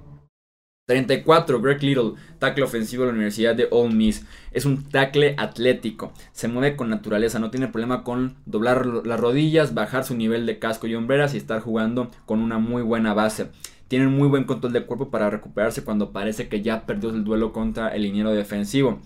34, 0.92 1.62
Greg 1.62 1.82
Little, 1.82 2.12
tackle 2.38 2.64
ofensivo 2.64 3.04
de 3.04 3.06
la 3.08 3.14
Universidad 3.14 3.56
de 3.56 3.66
Ole 3.70 3.94
Miss. 3.94 4.26
Es 4.50 4.66
un 4.66 4.90
tackle 4.90 5.34
atlético, 5.38 6.12
se 6.32 6.48
mueve 6.48 6.76
con 6.76 6.90
naturaleza, 6.90 7.38
no 7.38 7.50
tiene 7.50 7.68
problema 7.68 8.04
con 8.04 8.36
doblar 8.44 8.84
las 8.84 9.18
rodillas, 9.18 9.72
bajar 9.72 10.04
su 10.04 10.14
nivel 10.14 10.44
de 10.44 10.58
casco 10.58 10.86
y 10.86 10.94
hombreras 10.94 11.32
y 11.32 11.38
estar 11.38 11.60
jugando 11.60 12.10
con 12.26 12.40
una 12.40 12.58
muy 12.58 12.82
buena 12.82 13.14
base. 13.14 13.48
Tiene 13.88 14.08
muy 14.08 14.28
buen 14.28 14.44
control 14.44 14.74
de 14.74 14.84
cuerpo 14.84 15.10
para 15.10 15.30
recuperarse 15.30 15.82
cuando 15.82 16.12
parece 16.12 16.48
que 16.48 16.60
ya 16.60 16.84
perdió 16.84 17.08
el 17.08 17.24
duelo 17.24 17.54
contra 17.54 17.88
el 17.88 18.02
liniero 18.02 18.30
defensivo. 18.30 19.00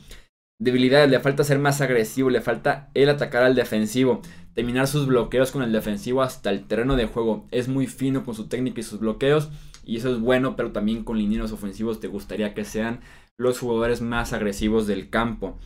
Debilidades, 0.59 1.09
le 1.09 1.21
falta 1.21 1.45
ser 1.45 1.61
más 1.61 1.81
agresivo, 1.81 2.31
le 2.31 2.41
falta 2.41 2.91
el 2.95 3.11
atacar 3.11 3.45
al 3.45 3.55
defensivo, 3.55 4.23
terminar 4.55 4.89
sus 4.89 5.07
bloqueos 5.07 5.53
con 5.53 5.63
el 5.63 5.71
defensivo 5.71 6.23
hasta 6.23 6.51
el 6.51 6.67
terreno 6.67 6.97
de 6.97 7.07
juego. 7.07 7.47
Es 7.53 7.69
muy 7.69 7.87
fino 7.87 8.25
con 8.25 8.35
su 8.35 8.49
técnica 8.49 8.81
y 8.81 8.83
sus 8.83 8.99
bloqueos 8.99 9.51
y 9.87 9.97
eso 9.97 10.13
es 10.13 10.21
bueno, 10.21 10.57
pero 10.57 10.73
también 10.73 11.05
con 11.05 11.17
linieros 11.17 11.53
ofensivos 11.53 12.01
te 12.01 12.09
gustaría 12.09 12.53
que 12.53 12.65
sean 12.65 13.01
los 13.39 13.59
jugadores 13.59 14.03
más 14.03 14.33
agresivos 14.33 14.87
del 14.87 15.09
campo. 15.09 15.59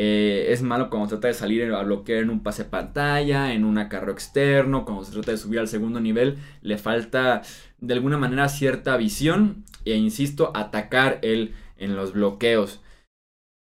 Eh, 0.00 0.52
es 0.52 0.62
malo 0.62 0.90
cuando 0.90 1.08
trata 1.08 1.28
de 1.28 1.34
salir 1.34 1.72
a 1.72 1.82
bloquear 1.82 2.22
en 2.22 2.30
un 2.30 2.42
pase 2.42 2.64
pantalla, 2.64 3.52
en 3.52 3.64
un 3.64 3.78
acarro 3.78 4.12
externo, 4.12 4.84
cuando 4.84 5.04
se 5.04 5.12
trata 5.12 5.32
de 5.32 5.38
subir 5.38 5.58
al 5.58 5.68
segundo 5.68 6.00
nivel, 6.00 6.38
le 6.62 6.78
falta 6.78 7.42
de 7.80 7.94
alguna 7.94 8.16
manera 8.16 8.48
cierta 8.48 8.96
visión 8.96 9.64
e 9.84 9.96
insisto, 9.96 10.52
atacar 10.54 11.18
él 11.22 11.54
en 11.76 11.96
los 11.96 12.12
bloqueos. 12.12 12.80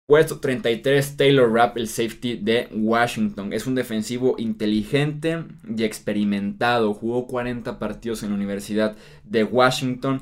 Puesto 0.08 0.40
33, 0.40 1.18
Taylor 1.18 1.52
Rapp, 1.52 1.78
el 1.78 1.88
safety 1.88 2.36
de 2.36 2.70
Washington. 2.72 3.54
Es 3.54 3.66
un 3.66 3.74
defensivo 3.74 4.36
inteligente 4.38 5.46
y 5.76 5.84
experimentado. 5.84 6.94
Jugó 6.94 7.26
40 7.26 7.80
partidos 7.80 8.22
en 8.22 8.30
la 8.30 8.36
Universidad 8.36 8.96
de 9.24 9.44
Washington. 9.44 10.22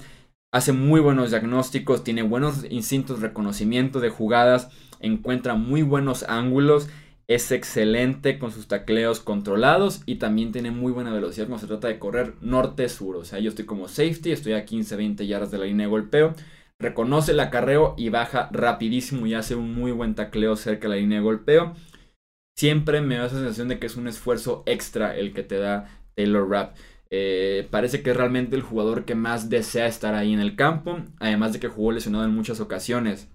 Hace 0.54 0.72
muy 0.72 1.02
buenos 1.02 1.32
diagnósticos, 1.32 2.06
tiene 2.06 2.24
buenos 2.24 2.66
instintos 2.70 3.20
reconocimiento 3.20 4.00
de 4.00 4.10
jugadas, 4.10 4.70
encuentra 5.02 5.56
muy 5.56 5.82
buenos 5.82 6.24
ángulos, 6.30 6.88
es 7.28 7.52
excelente 7.52 8.40
con 8.40 8.52
sus 8.52 8.68
tacleos 8.68 9.20
controlados 9.20 10.04
y 10.06 10.16
también 10.16 10.54
tiene 10.54 10.72
muy 10.72 10.94
buena 10.94 11.12
velocidad 11.12 11.48
cuando 11.48 11.62
se 11.62 11.68
trata 11.68 11.90
de 11.90 12.00
correr 12.00 12.36
norte-sur. 12.40 13.18
O 13.18 13.26
sea, 13.26 13.40
yo 13.40 13.50
estoy 13.50 13.66
como 13.66 13.90
safety, 13.90 14.32
estoy 14.32 14.54
a 14.54 14.66
15-20 14.66 15.26
yardas 15.28 15.52
de 15.52 15.58
la 15.58 15.66
línea 15.66 15.88
de 15.88 15.92
golpeo 15.92 16.36
reconoce 16.84 17.32
el 17.32 17.40
acarreo 17.40 17.96
y 17.98 18.10
baja 18.10 18.50
rapidísimo 18.52 19.26
y 19.26 19.34
hace 19.34 19.56
un 19.56 19.74
muy 19.74 19.92
buen 19.92 20.14
tacleo 20.14 20.56
cerca 20.56 20.84
de 20.84 20.90
la 20.90 21.02
línea 21.02 21.18
de 21.18 21.24
golpeo. 21.24 21.74
Siempre 22.56 23.02
me 23.02 23.18
da 23.18 23.26
esa 23.26 23.38
sensación 23.38 23.70
de 23.70 23.80
que 23.80 23.88
es 23.88 23.96
un 23.96 24.08
esfuerzo 24.08 24.62
extra 24.68 25.18
el 25.18 25.34
que 25.34 25.44
te 25.44 25.58
da 25.58 25.90
Taylor 26.16 26.48
Rapp. 26.48 26.76
Eh, 27.10 27.68
parece 27.72 28.04
que 28.04 28.12
es 28.12 28.18
realmente 28.18 28.56
el 28.56 28.62
jugador 28.62 29.06
que 29.06 29.16
más 29.16 29.50
desea 29.50 29.88
estar 29.88 30.14
ahí 30.14 30.34
en 30.34 30.40
el 30.40 30.56
campo, 30.56 31.00
además 31.20 31.54
de 31.54 31.60
que 31.60 31.68
jugó 31.68 31.92
lesionado 31.92 32.26
en 32.26 32.36
muchas 32.36 32.60
ocasiones. 32.60 33.30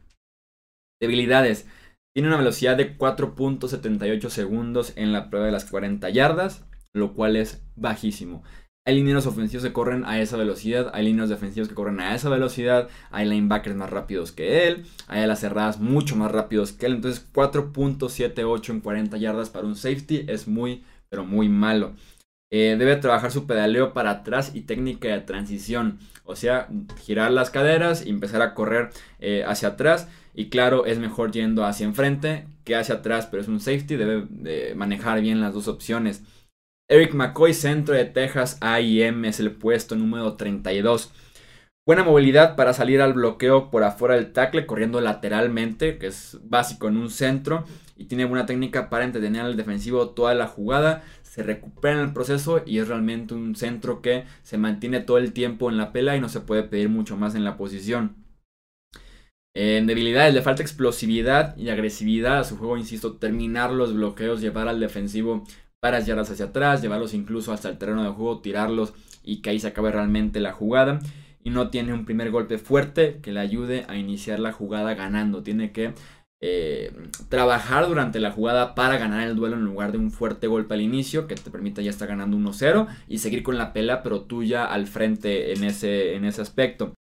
Debilidades. 1.00 1.68
Tiene 2.14 2.28
una 2.28 2.38
velocidad 2.38 2.76
de 2.76 2.98
4.78 2.98 4.28
segundos 4.30 4.92
en 4.96 5.12
la 5.12 5.30
prueba 5.30 5.46
de 5.46 5.52
las 5.52 5.64
40 5.70 6.11
yardas, 6.11 6.66
lo 6.92 7.14
cual 7.14 7.37
es 7.37 7.64
bajísimo. 7.76 8.42
Hay 8.88 8.94
líneas 8.94 9.27
ofensivos 9.27 9.62
que 9.66 9.72
corren 9.74 10.07
a 10.07 10.18
esa 10.18 10.38
velocidad, 10.38 10.90
hay 10.94 11.05
líneas 11.05 11.29
defensivos 11.29 11.68
que 11.68 11.74
corren 11.74 12.01
a 12.01 12.14
esa 12.14 12.31
velocidad, 12.31 12.88
hay 13.11 13.29
linebackers 13.29 13.77
más 13.77 13.90
rápidos 13.90 14.33
que 14.33 14.66
él, 14.66 14.87
hay 15.09 15.27
las 15.27 15.40
cerradas 15.40 15.79
mucho 15.79 16.16
más 16.16 16.33
rápidos 16.33 16.72
que 16.72 16.87
él. 16.87 16.94
Entonces 16.94 17.22
4.78 17.35 18.70
en 18.70 18.81
40 18.81 19.18
yardas 19.18 19.51
para 19.51 19.66
un 19.66 19.77
safety 19.77 20.24
es 20.27 20.48
muy, 20.48 20.85
pero 21.11 21.27
muy 21.27 21.51
malo. 21.51 21.92
Eh, 22.51 22.77
debe 22.79 22.96
trabajar 22.96 23.31
su 23.31 23.46
pedaleo 23.46 23.92
para 23.92 24.11
atrás 24.11 24.53
y 24.55 24.62
técnica 24.62 25.09
de 25.09 25.20
transición. 25.20 25.98
O 26.24 26.35
sea, 26.35 26.70
girar 27.03 27.31
las 27.31 27.51
caderas 27.51 28.07
y 28.07 28.09
empezar 28.09 28.40
a 28.40 28.55
correr 28.55 28.88
eh, 29.20 29.44
hacia 29.46 29.68
atrás. 29.68 30.09
Y 30.33 30.48
claro, 30.48 30.87
es 30.87 30.98
mejor 30.98 31.31
yendo 31.31 31.66
hacia 31.66 31.85
enfrente 31.85 32.46
que 32.64 32.74
hacia 32.74 32.94
atrás, 32.94 33.27
pero 33.31 33.42
es 33.42 33.48
un 33.48 33.61
safety, 33.61 33.96
debe 33.96 34.74
manejar 34.74 35.20
bien 35.20 35.42
las 35.42 35.53
dos 35.53 35.68
opciones. 35.68 36.22
Eric 36.90 37.12
McCoy, 37.12 37.53
centro 37.53 37.94
de 37.94 38.07
Texas 38.07 38.57
AM, 38.62 39.27
es 39.27 39.40
el 39.40 39.51
puesto 39.51 39.94
número 39.94 40.37
32. 40.37 41.12
Buena 41.87 42.03
movilidad 42.03 42.57
para 42.57 42.72
salir 42.72 43.03
al 43.03 43.12
bloqueo 43.12 43.70
por 43.70 43.85
afuera 43.85 44.14
del 44.14 44.33
tackle, 44.33 44.64
corriendo 44.64 45.03
lateralmente, 45.03 45.98
que 45.98 46.07
es 46.07 46.38
básico 46.44 46.88
en 46.88 46.96
un 46.96 47.11
centro. 47.11 47.66
Y 47.98 48.07
tiene 48.07 48.24
buena 48.24 48.46
técnica 48.46 48.88
para 48.88 49.05
entretener 49.05 49.42
al 49.42 49.59
defensivo 49.59 50.11
toda 50.11 50.35
la 50.35 50.46
jugada. 50.46 51.03
Se 51.22 51.42
recupera 51.42 51.96
en 51.96 52.07
el 52.07 52.14
proceso 52.14 52.62
y 52.64 52.79
es 52.79 52.88
realmente 52.88 53.35
un 53.35 53.55
centro 53.55 54.01
que 54.01 54.24
se 54.42 54.57
mantiene 54.57 55.01
todo 55.01 55.18
el 55.18 55.35
tiempo 55.35 55.68
en 55.68 55.77
la 55.77 55.92
pela 55.92 56.16
y 56.16 56.22
no 56.22 56.31
se 56.31 56.40
puede 56.40 56.62
pedir 56.62 56.88
mucho 56.88 57.18
más 57.18 57.35
en 57.35 57.44
la 57.44 57.59
posición. 57.59 58.16
En 59.55 59.87
debilidades 59.87 60.33
le 60.33 60.40
falta 60.40 60.62
explosividad 60.62 61.55
y 61.59 61.68
agresividad 61.68 62.38
a 62.38 62.44
su 62.44 62.57
juego, 62.57 62.79
insisto, 62.79 63.16
terminar 63.16 63.72
los 63.72 63.92
bloqueos, 63.92 64.40
llevar 64.40 64.68
al 64.68 64.81
defensivo 64.81 65.44
para 65.80 66.00
yardas 66.00 66.30
hacia 66.30 66.46
atrás, 66.46 66.82
llevarlos 66.82 67.14
incluso 67.14 67.52
hasta 67.52 67.68
el 67.68 67.78
terreno 67.78 68.02
de 68.02 68.10
juego, 68.10 68.40
tirarlos 68.40 68.94
y 69.22 69.42
que 69.42 69.50
ahí 69.50 69.60
se 69.60 69.68
acabe 69.68 69.92
realmente 69.92 70.40
la 70.40 70.52
jugada. 70.52 71.00
Y 71.44 71.50
no 71.50 71.70
tiene 71.70 71.94
un 71.94 72.04
primer 72.04 72.30
golpe 72.30 72.58
fuerte 72.58 73.20
que 73.22 73.32
le 73.32 73.40
ayude 73.40 73.84
a 73.88 73.96
iniciar 73.96 74.40
la 74.40 74.52
jugada 74.52 74.94
ganando. 74.94 75.42
Tiene 75.42 75.72
que 75.72 75.94
eh, 76.40 76.92
trabajar 77.28 77.88
durante 77.88 78.20
la 78.20 78.30
jugada 78.30 78.74
para 78.74 78.96
ganar 78.96 79.26
el 79.26 79.34
duelo 79.34 79.56
en 79.56 79.64
lugar 79.64 79.90
de 79.90 79.98
un 79.98 80.12
fuerte 80.12 80.46
golpe 80.46 80.74
al 80.74 80.80
inicio 80.82 81.26
que 81.26 81.34
te 81.34 81.50
permita 81.50 81.82
ya 81.82 81.90
estar 81.90 82.06
ganando 82.06 82.36
1-0 82.36 82.86
y 83.08 83.18
seguir 83.18 83.42
con 83.42 83.58
la 83.58 83.72
pelea 83.72 84.04
pero 84.04 84.20
tuya 84.20 84.64
al 84.64 84.86
frente 84.86 85.52
en 85.52 85.64
ese, 85.64 86.14
en 86.14 86.24
ese 86.24 86.42
aspecto. 86.42 86.94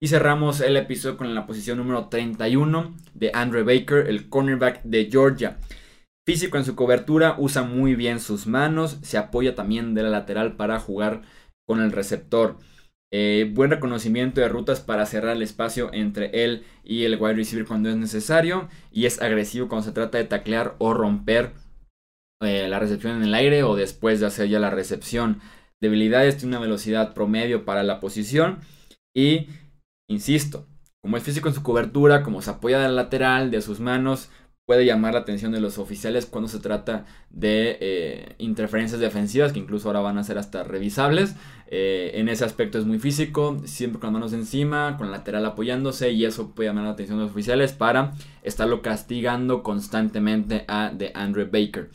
Y 0.00 0.08
cerramos 0.08 0.60
el 0.60 0.76
episodio 0.76 1.16
con 1.16 1.34
la 1.34 1.44
posición 1.44 1.78
número 1.78 2.06
31 2.08 2.94
de 3.14 3.30
Andre 3.34 3.62
Baker, 3.62 4.06
el 4.06 4.28
cornerback 4.28 4.82
de 4.84 5.08
Georgia. 5.10 5.58
Físico 6.28 6.58
en 6.58 6.66
su 6.66 6.76
cobertura, 6.76 7.36
usa 7.38 7.62
muy 7.62 7.94
bien 7.94 8.20
sus 8.20 8.46
manos, 8.46 8.98
se 9.00 9.16
apoya 9.16 9.54
también 9.54 9.94
de 9.94 10.02
la 10.02 10.10
lateral 10.10 10.56
para 10.56 10.78
jugar 10.78 11.22
con 11.66 11.80
el 11.80 11.90
receptor. 11.90 12.58
Eh, 13.10 13.50
buen 13.54 13.70
reconocimiento 13.70 14.42
de 14.42 14.50
rutas 14.50 14.80
para 14.80 15.06
cerrar 15.06 15.36
el 15.36 15.42
espacio 15.42 15.88
entre 15.94 16.44
él 16.44 16.66
y 16.84 17.04
el 17.04 17.16
wide 17.18 17.32
receiver 17.32 17.64
cuando 17.64 17.88
es 17.88 17.96
necesario. 17.96 18.68
Y 18.92 19.06
es 19.06 19.22
agresivo 19.22 19.68
cuando 19.68 19.86
se 19.86 19.94
trata 19.94 20.18
de 20.18 20.24
taclear 20.24 20.74
o 20.76 20.92
romper 20.92 21.54
eh, 22.42 22.68
la 22.68 22.78
recepción 22.78 23.16
en 23.16 23.22
el 23.22 23.32
aire 23.32 23.62
o 23.62 23.74
después 23.74 24.20
de 24.20 24.26
hacer 24.26 24.50
ya 24.50 24.58
la 24.58 24.68
recepción. 24.68 25.40
Debilidades, 25.80 26.36
tiene 26.36 26.58
una 26.58 26.66
velocidad 26.66 27.14
promedio 27.14 27.64
para 27.64 27.82
la 27.84 28.00
posición. 28.00 28.58
Y, 29.16 29.46
insisto, 30.10 30.66
como 31.02 31.16
es 31.16 31.22
físico 31.22 31.48
en 31.48 31.54
su 31.54 31.62
cobertura, 31.62 32.22
como 32.22 32.42
se 32.42 32.50
apoya 32.50 32.80
del 32.80 32.96
lateral, 32.96 33.50
de 33.50 33.62
sus 33.62 33.80
manos, 33.80 34.28
puede 34.68 34.84
llamar 34.84 35.14
la 35.14 35.20
atención 35.20 35.50
de 35.50 35.62
los 35.62 35.78
oficiales 35.78 36.26
cuando 36.26 36.46
se 36.46 36.58
trata 36.58 37.06
de 37.30 37.78
eh, 37.80 38.34
interferencias 38.36 39.00
defensivas, 39.00 39.54
que 39.54 39.60
incluso 39.60 39.88
ahora 39.88 40.00
van 40.00 40.18
a 40.18 40.24
ser 40.24 40.36
hasta 40.36 40.62
revisables. 40.62 41.36
Eh, 41.68 42.10
en 42.16 42.28
ese 42.28 42.44
aspecto 42.44 42.78
es 42.78 42.84
muy 42.84 42.98
físico, 42.98 43.62
siempre 43.64 43.98
con 43.98 44.08
las 44.08 44.12
manos 44.12 44.32
encima, 44.34 44.98
con 44.98 45.06
el 45.06 45.12
lateral 45.12 45.46
apoyándose, 45.46 46.10
y 46.10 46.26
eso 46.26 46.50
puede 46.54 46.68
llamar 46.68 46.84
la 46.84 46.90
atención 46.90 47.16
de 47.16 47.24
los 47.24 47.32
oficiales 47.32 47.72
para 47.72 48.12
estarlo 48.42 48.82
castigando 48.82 49.62
constantemente 49.62 50.66
a 50.68 50.92
de 50.94 51.12
Andre 51.14 51.44
Baker. 51.46 51.88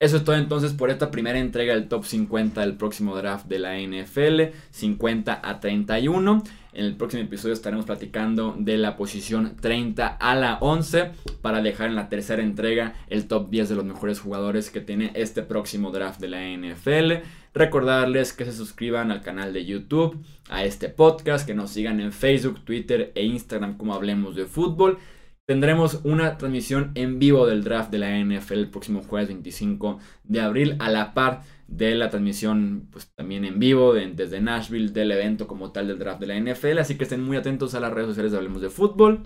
Eso 0.00 0.16
es 0.16 0.24
todo 0.24 0.36
entonces 0.36 0.72
por 0.72 0.88
esta 0.88 1.10
primera 1.10 1.38
entrega 1.38 1.74
del 1.74 1.88
top 1.88 2.06
50 2.06 2.62
del 2.62 2.78
próximo 2.78 3.14
draft 3.16 3.46
de 3.48 3.58
la 3.58 3.78
NFL, 3.78 4.54
50 4.70 5.40
a 5.42 5.60
31. 5.60 6.42
En 6.74 6.86
el 6.86 6.96
próximo 6.96 7.22
episodio 7.22 7.54
estaremos 7.54 7.84
platicando 7.84 8.56
de 8.58 8.76
la 8.78 8.96
posición 8.96 9.54
30 9.60 10.08
a 10.08 10.34
la 10.34 10.58
11 10.60 11.12
para 11.40 11.62
dejar 11.62 11.88
en 11.88 11.94
la 11.94 12.08
tercera 12.08 12.42
entrega 12.42 12.94
el 13.06 13.28
top 13.28 13.48
10 13.48 13.68
de 13.68 13.74
los 13.76 13.84
mejores 13.84 14.18
jugadores 14.18 14.70
que 14.70 14.80
tiene 14.80 15.12
este 15.14 15.44
próximo 15.44 15.92
draft 15.92 16.20
de 16.20 16.28
la 16.28 16.40
NFL. 16.42 17.24
Recordarles 17.54 18.32
que 18.32 18.44
se 18.44 18.52
suscriban 18.52 19.12
al 19.12 19.22
canal 19.22 19.52
de 19.52 19.64
YouTube, 19.64 20.18
a 20.48 20.64
este 20.64 20.88
podcast, 20.88 21.46
que 21.46 21.54
nos 21.54 21.70
sigan 21.70 22.00
en 22.00 22.10
Facebook, 22.10 22.64
Twitter 22.64 23.12
e 23.14 23.22
Instagram 23.22 23.76
como 23.76 23.94
Hablemos 23.94 24.34
de 24.34 24.46
Fútbol. 24.46 24.98
Tendremos 25.46 26.00
una 26.02 26.38
transmisión 26.38 26.90
en 26.96 27.20
vivo 27.20 27.46
del 27.46 27.62
draft 27.62 27.92
de 27.92 27.98
la 27.98 28.18
NFL 28.18 28.54
el 28.54 28.70
próximo 28.70 29.02
jueves 29.02 29.28
25 29.28 30.00
de 30.24 30.40
abril 30.40 30.74
a 30.80 30.90
la 30.90 31.14
par 31.14 31.42
de 31.76 31.94
la 31.94 32.10
transmisión 32.10 32.88
pues 32.90 33.10
también 33.14 33.44
en 33.44 33.58
vivo 33.58 33.94
desde 33.94 34.40
Nashville 34.40 34.92
del 34.92 35.10
evento 35.10 35.46
como 35.46 35.72
tal 35.72 35.88
del 35.88 35.98
draft 35.98 36.20
de 36.20 36.26
la 36.26 36.38
NFL. 36.38 36.78
Así 36.78 36.96
que 36.96 37.04
estén 37.04 37.22
muy 37.22 37.36
atentos 37.36 37.74
a 37.74 37.80
las 37.80 37.92
redes 37.92 38.08
sociales 38.08 38.32
de 38.32 38.38
Hablemos 38.38 38.62
de 38.62 38.70
Fútbol. 38.70 39.24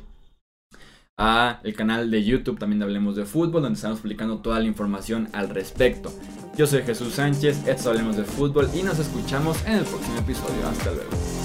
A 1.21 1.61
el 1.65 1.75
canal 1.75 2.11
de 2.11 2.25
YouTube 2.25 2.59
también 2.59 2.79
de 2.79 2.85
Hablemos 2.85 3.17
de 3.17 3.25
Fútbol, 3.25 3.63
donde 3.63 3.77
estamos 3.77 4.01
publicando 4.01 4.39
toda 4.39 4.61
la 4.61 4.67
información 4.67 5.29
al 5.33 5.49
respecto. 5.49 6.13
Yo 6.57 6.67
soy 6.67 6.83
Jesús 6.83 7.15
Sánchez, 7.15 7.67
esto 7.67 7.91
Hablemos 7.91 8.17
de 8.17 8.25
Fútbol 8.25 8.69
y 8.73 8.83
nos 8.83 8.99
escuchamos 8.99 9.65
en 9.67 9.79
el 9.79 9.85
próximo 9.85 10.19
episodio. 10.19 10.69
Hasta 10.69 10.93
luego. 10.93 11.38